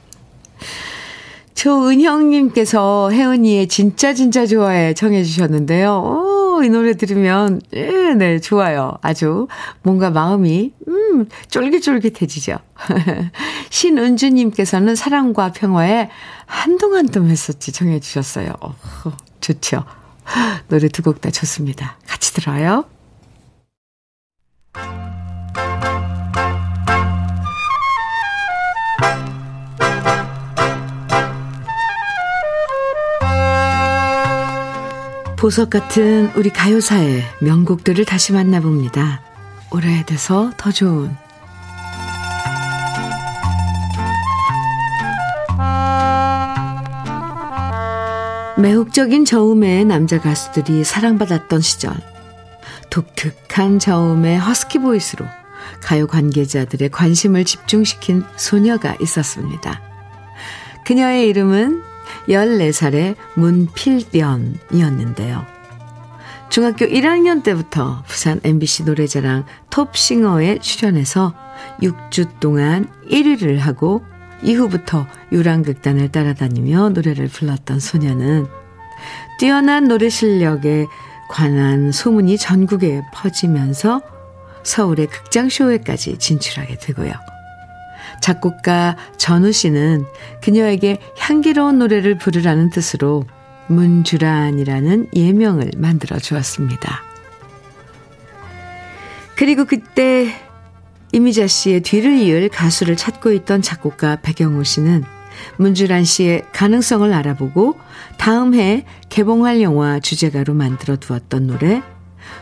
조은형님께서 1.53 3.11
혜은이의 3.11 3.67
진짜 3.67 4.15
진짜 4.15 4.47
좋아해 4.47 4.95
청해주셨는데요. 4.95 5.91
오, 5.93 6.63
이 6.63 6.69
노래 6.69 6.95
들으면, 6.95 7.61
예, 7.75 8.15
네, 8.15 8.39
좋아요. 8.39 8.97
아주 9.03 9.47
뭔가 9.83 10.09
마음이, 10.09 10.73
음, 10.87 11.27
쫄깃쫄깃해지죠. 11.49 12.57
신은주님께서는 13.69 14.95
사랑과 14.95 15.51
평화에 15.51 16.09
한동안 16.47 17.11
좀 17.11 17.29
했었지 17.29 17.71
청해주셨어요. 17.71 18.53
어, 18.59 18.73
좋죠. 19.39 19.83
노래 20.69 20.87
두 20.89 21.01
곡 21.03 21.21
다 21.21 21.31
좋습니다. 21.31 21.97
같이 22.07 22.33
들어요. 22.33 22.85
보석 35.37 35.69
같은 35.69 36.31
우리 36.35 36.49
가요사의 36.49 37.23
명곡들을 37.41 38.05
다시 38.05 38.33
만나봅니다. 38.33 39.21
오래돼서 39.71 40.51
더 40.57 40.71
좋은 40.71 41.15
매혹적인 48.59 49.25
저음의 49.25 49.85
남자 49.85 50.19
가수들이 50.19 50.83
사랑받았던 50.83 51.61
시절. 51.61 51.93
독특한 52.89 53.77
저음의 53.77 54.39
허스키 54.39 54.79
보이스로 54.79 55.27
가요 55.83 56.07
관계자들의 56.07 56.89
관심을 56.89 57.45
집중시킨 57.45 58.23
소녀가 58.35 58.95
있었습니다. 58.99 59.79
그녀의 60.85 61.27
이름은 61.27 61.83
14살의 62.27 63.15
문필련이었는데요. 63.35 65.45
중학교 66.49 66.87
1학년 66.87 67.43
때부터 67.43 68.01
부산 68.07 68.41
MBC 68.43 68.85
노래자랑 68.85 69.45
톱싱어에 69.69 70.57
출연해서 70.57 71.35
6주 71.83 72.39
동안 72.39 72.87
1위를 73.07 73.59
하고 73.59 74.03
이후부터 74.43 75.07
유랑극단을 75.31 76.11
따라다니며 76.11 76.89
노래를 76.89 77.27
불렀던 77.27 77.79
소녀는 77.79 78.47
뛰어난 79.39 79.87
노래 79.87 80.09
실력에 80.09 80.85
관한 81.29 81.91
소문이 81.91 82.37
전국에 82.37 83.01
퍼지면서 83.13 84.01
서울의 84.63 85.07
극장쇼에까지 85.07 86.17
진출하게 86.17 86.77
되고요. 86.77 87.13
작곡가 88.21 88.95
전우 89.17 89.51
씨는 89.51 90.05
그녀에게 90.41 90.99
향기로운 91.17 91.79
노래를 91.79 92.17
부르라는 92.17 92.69
뜻으로 92.69 93.25
문주란이라는 93.67 95.09
예명을 95.13 95.71
만들어 95.77 96.17
주었습니다. 96.17 97.03
그리고 99.35 99.65
그때 99.65 100.33
이미자 101.11 101.47
씨의 101.47 101.81
뒤를 101.81 102.17
이을 102.17 102.49
가수를 102.49 102.97
찾고 102.97 103.31
있던 103.31 103.61
작곡가 103.61 104.17
백영호 104.21 104.63
씨는 104.63 105.03
문주란 105.57 106.03
씨의 106.03 106.45
가능성을 106.51 107.13
알아보고 107.13 107.77
다음 108.17 108.55
해 108.55 108.85
개봉할 109.09 109.61
영화 109.61 109.99
주제가로 109.99 110.53
만들어 110.53 110.97
두었던 110.97 111.47
노래 111.47 111.81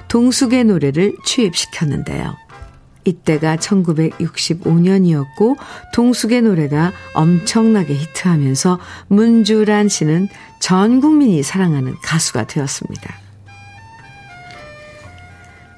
동숙의 0.07 0.65
노래를 0.65 1.15
취입시켰는데요. 1.25 2.35
이때가 3.05 3.57
1965년이었고 3.57 5.57
동숙의 5.93 6.41
노래가 6.41 6.91
엄청나게 7.13 7.93
히트하면서 7.93 8.79
문주란 9.07 9.89
씨는 9.89 10.27
전 10.59 11.01
국민이 11.01 11.43
사랑하는 11.43 11.95
가수가 12.01 12.47
되었습니다. 12.47 13.24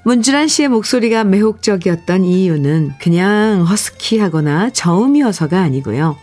문주란 0.08 0.47
씨의 0.47 0.70
목소리가 0.70 1.26
매혹적이었던 1.26 2.24
이유는 2.24 2.93
그냥 2.97 3.66
허스키하거나 3.68 4.70
저음이어서가 4.70 5.60
아니고요. 5.60 6.16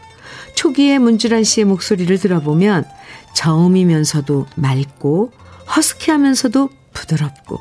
초기에 0.55 0.99
문주란 0.99 1.45
씨의 1.45 1.67
목소리를 1.67 2.19
들어보면 2.19 2.87
저음이면서도 3.35 4.47
맑고 4.55 5.33
허스키하면서도 5.77 6.71
부드럽고 6.95 7.61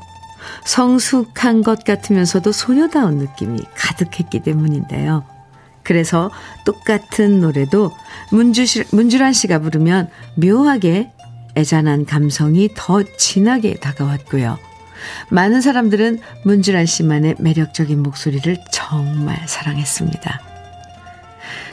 성숙한 0.65 1.61
것 1.61 1.83
같으면서도 1.83 2.53
소녀다운 2.53 3.17
느낌이 3.17 3.59
가득했기 3.75 4.43
때문인데요. 4.43 5.25
그래서 5.83 6.31
똑같은 6.63 7.41
노래도 7.41 7.91
문주 8.31 8.63
문주란 8.91 9.33
씨가 9.33 9.59
부르면 9.59 10.09
묘하게 10.37 11.11
애잔한 11.57 12.05
감성이 12.05 12.69
더 12.73 13.03
진하게 13.17 13.73
다가왔고요. 13.75 14.57
많은 15.29 15.61
사람들은 15.61 16.19
문주란 16.43 16.85
씨만의 16.85 17.35
매력적인 17.39 18.01
목소리를 18.01 18.57
정말 18.71 19.39
사랑했습니다. 19.47 20.41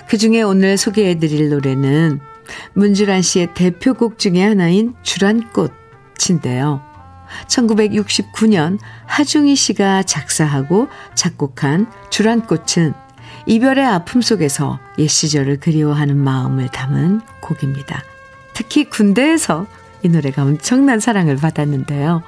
그 0.08 0.18
중에 0.18 0.42
오늘 0.42 0.76
소개해드릴 0.76 1.50
노래는 1.50 2.20
문주란 2.72 3.22
씨의 3.22 3.54
대표곡 3.54 4.18
중의 4.18 4.42
하나인 4.42 4.94
주란꽃인데요. 5.02 6.82
1969년 7.46 8.78
하중희 9.06 9.54
씨가 9.54 10.02
작사하고 10.02 10.88
작곡한 11.14 11.86
주란꽃은 12.10 12.92
이별의 13.46 13.84
아픔 13.86 14.20
속에서 14.20 14.78
옛 14.98 15.06
시절을 15.06 15.60
그리워하는 15.60 16.16
마음을 16.16 16.68
담은 16.68 17.20
곡입니다. 17.40 18.02
특히 18.52 18.84
군대에서 18.84 19.66
이 20.02 20.08
노래가 20.08 20.42
엄청난 20.42 21.00
사랑을 21.00 21.36
받았는데요. 21.36 22.22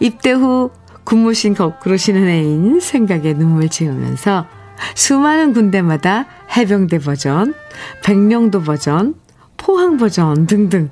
입대 0.00 0.32
후 0.32 0.70
군무신 1.04 1.54
거꾸로 1.54 1.96
쉬는 1.96 2.28
애인 2.28 2.80
생각에 2.80 3.34
눈물 3.34 3.68
지으면서 3.68 4.46
수많은 4.94 5.52
군대마다 5.52 6.26
해병대 6.56 6.98
버전, 7.00 7.54
백령도 8.02 8.62
버전, 8.62 9.14
포항 9.56 9.96
버전 9.96 10.46
등등 10.46 10.90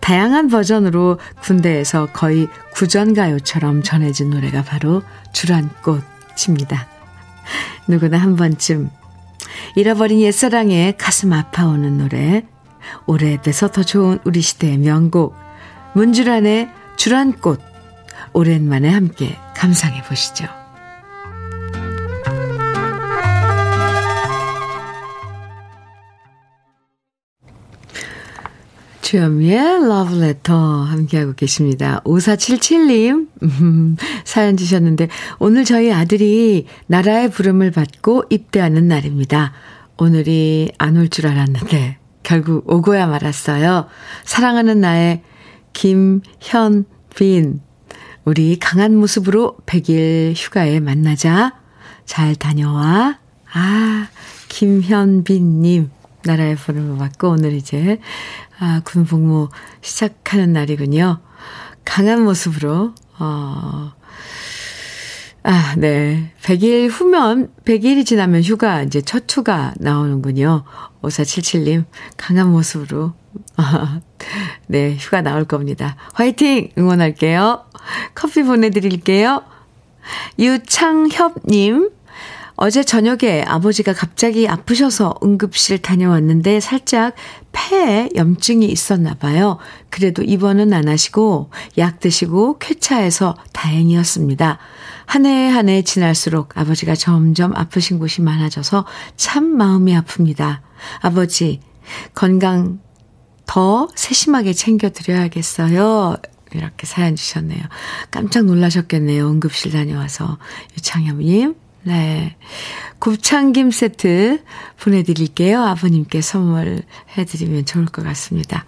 다양한 0.00 0.48
버전으로 0.48 1.18
군대에서 1.42 2.08
거의 2.12 2.48
구전가요처럼 2.74 3.82
전해진 3.82 4.30
노래가 4.30 4.62
바로 4.62 5.02
주란꽃입니다. 5.32 6.86
누구나 7.88 8.18
한 8.18 8.36
번쯤 8.36 8.90
잃어버린 9.74 10.20
옛사랑에 10.20 10.94
가슴 10.98 11.32
아파오는 11.32 11.98
노래 11.98 12.44
오래돼서 13.06 13.68
더 13.68 13.82
좋은 13.82 14.18
우리 14.24 14.40
시대의 14.40 14.78
명곡 14.78 15.34
문주란의 15.94 16.70
주란꽃 16.96 17.69
오랜만에 18.32 18.88
함께 18.88 19.36
감상해 19.56 20.02
보시죠. 20.02 20.46
주현미의 29.02 29.88
러브레터 29.88 30.54
함께하고 30.84 31.32
계십니다. 31.32 32.00
5477님 32.04 33.28
음, 33.42 33.96
사연 34.24 34.56
주셨는데 34.56 35.08
오늘 35.40 35.64
저희 35.64 35.92
아들이 35.92 36.66
나라의 36.86 37.30
부름을 37.30 37.72
받고 37.72 38.24
입대하는 38.30 38.86
날입니다. 38.86 39.52
오늘이 39.98 40.70
안 40.78 40.96
올 40.96 41.08
줄 41.08 41.26
알았는데 41.26 41.98
결국 42.22 42.70
오고야 42.70 43.06
말았어요. 43.08 43.86
사랑하는 44.24 44.80
나의 44.80 45.22
김현빈 45.72 47.60
우리 48.24 48.58
강한 48.58 48.96
모습으로 48.96 49.56
100일 49.66 50.34
휴가에 50.36 50.78
만나자. 50.80 51.54
잘 52.04 52.34
다녀와. 52.34 53.18
아, 53.52 54.08
김현빈님. 54.48 55.90
나라의 56.24 56.56
부름을 56.56 56.98
받고 56.98 57.30
오늘 57.30 57.54
이제, 57.54 57.98
아, 58.58 58.82
군 58.84 59.04
복무 59.04 59.48
시작하는 59.80 60.52
날이군요. 60.52 61.20
강한 61.86 62.22
모습으로, 62.22 62.94
어, 63.18 63.92
아, 65.42 65.74
네. 65.78 66.34
100일 66.42 66.90
후면, 66.90 67.50
100일이 67.64 68.04
지나면 68.04 68.42
휴가, 68.42 68.82
이제 68.82 69.00
첫 69.00 69.24
휴가 69.30 69.72
나오는군요. 69.78 70.64
5477님, 71.00 71.86
강한 72.18 72.50
모습으로. 72.50 73.14
네, 74.66 74.96
휴가 74.98 75.20
나올 75.20 75.44
겁니다. 75.44 75.96
화이팅! 76.14 76.70
응원할게요. 76.78 77.64
커피 78.14 78.42
보내드릴게요. 78.42 79.42
유창협님, 80.38 81.90
어제 82.56 82.82
저녁에 82.84 83.42
아버지가 83.46 83.92
갑자기 83.94 84.46
아프셔서 84.48 85.14
응급실 85.22 85.78
다녀왔는데 85.78 86.60
살짝 86.60 87.14
폐에 87.52 88.10
염증이 88.14 88.66
있었나 88.66 89.14
봐요. 89.14 89.58
그래도 89.88 90.22
입원은 90.22 90.72
안 90.72 90.88
하시고 90.88 91.50
약 91.78 92.00
드시고 92.00 92.58
쾌차해서 92.58 93.34
다행이었습니다. 93.52 94.58
한 95.06 95.26
해 95.26 95.48
한 95.48 95.68
해 95.68 95.82
지날수록 95.82 96.56
아버지가 96.56 96.94
점점 96.94 97.56
아프신 97.56 97.98
곳이 97.98 98.20
많아져서 98.22 98.84
참 99.16 99.44
마음이 99.56 99.94
아픕니다. 99.98 100.60
아버지 101.00 101.60
건강 102.14 102.80
더 103.50 103.88
세심하게 103.96 104.52
챙겨드려야겠어요. 104.52 106.14
이렇게 106.52 106.86
사연 106.86 107.16
주셨네요. 107.16 107.60
깜짝 108.12 108.44
놀라셨겠네요. 108.44 109.28
응급실 109.28 109.72
다녀와서. 109.72 110.38
유창엽님, 110.76 111.56
네. 111.82 112.36
곱창김 113.00 113.72
세트 113.72 114.44
보내드릴게요. 114.78 115.64
아버님께 115.64 116.20
선물해드리면 116.20 117.64
좋을 117.64 117.86
것 117.86 118.04
같습니다. 118.04 118.66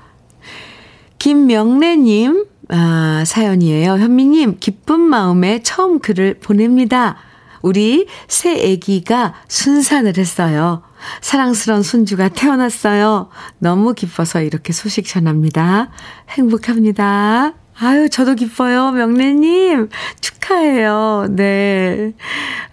김명래님, 1.21 2.47
아, 2.71 3.23
사연이에요. 3.25 3.93
현미님, 3.99 4.57
기쁜 4.59 4.99
마음에 4.99 5.63
처음 5.63 6.01
글을 6.01 6.41
보냅니다. 6.41 7.19
우리 7.61 8.09
새 8.27 8.73
아기가 8.73 9.35
순산을 9.47 10.17
했어요. 10.17 10.83
사랑스러운 11.21 11.83
손주가 11.83 12.29
태어났어요. 12.29 13.29
너무 13.59 13.95
기뻐서 13.95 14.43
이렇게 14.43 14.73
소식 14.73 15.07
전합니다. 15.07 15.91
행복합니다. 16.31 17.55
아유, 17.81 18.09
저도 18.11 18.35
기뻐요. 18.35 18.93
명래님, 18.93 19.89
축하해요. 20.21 21.27
네. 21.31 22.13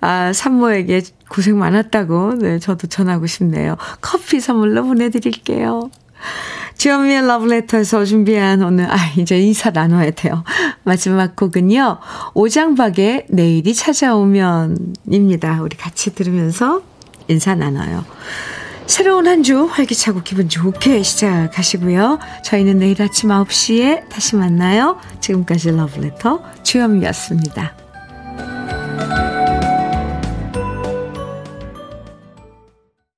아, 0.02 0.32
산모에게 0.34 1.02
고생 1.30 1.58
많았다고, 1.58 2.36
네, 2.36 2.60
저도 2.60 2.88
전하고 2.88 3.26
싶네요. 3.26 3.78
커피 4.02 4.40
선물로 4.40 4.84
보내드릴게요. 4.84 5.90
주현미의 6.78 7.28
러브레터에서 7.28 8.06
준비한 8.06 8.62
오늘, 8.62 8.92
아, 8.92 8.98
이제 9.18 9.40
인사 9.40 9.70
나눠야 9.70 10.12
돼요. 10.12 10.44
마지막 10.84 11.36
곡은요, 11.36 11.98
오장박의 12.34 13.28
내일이 13.30 13.74
찾아오면, 13.74 14.96
입니다. 15.10 15.62
우리 15.62 15.76
같이 15.76 16.14
들으면서 16.14 16.82
인사 17.30 17.56
나눠요. 17.56 18.04
새로운 18.86 19.28
한 19.28 19.44
주 19.44 19.66
활기차고 19.66 20.24
기분 20.24 20.50
좋게 20.50 21.04
시작하시고요. 21.04 22.20
저희는 22.44 22.80
내일 22.80 23.02
아침 23.02 23.30
9시에 23.30 24.10
다시 24.10 24.36
만나요. 24.36 24.98
지금까지 25.22 25.72
러브레터 25.72 26.42
주현미였습니다. 26.64 27.74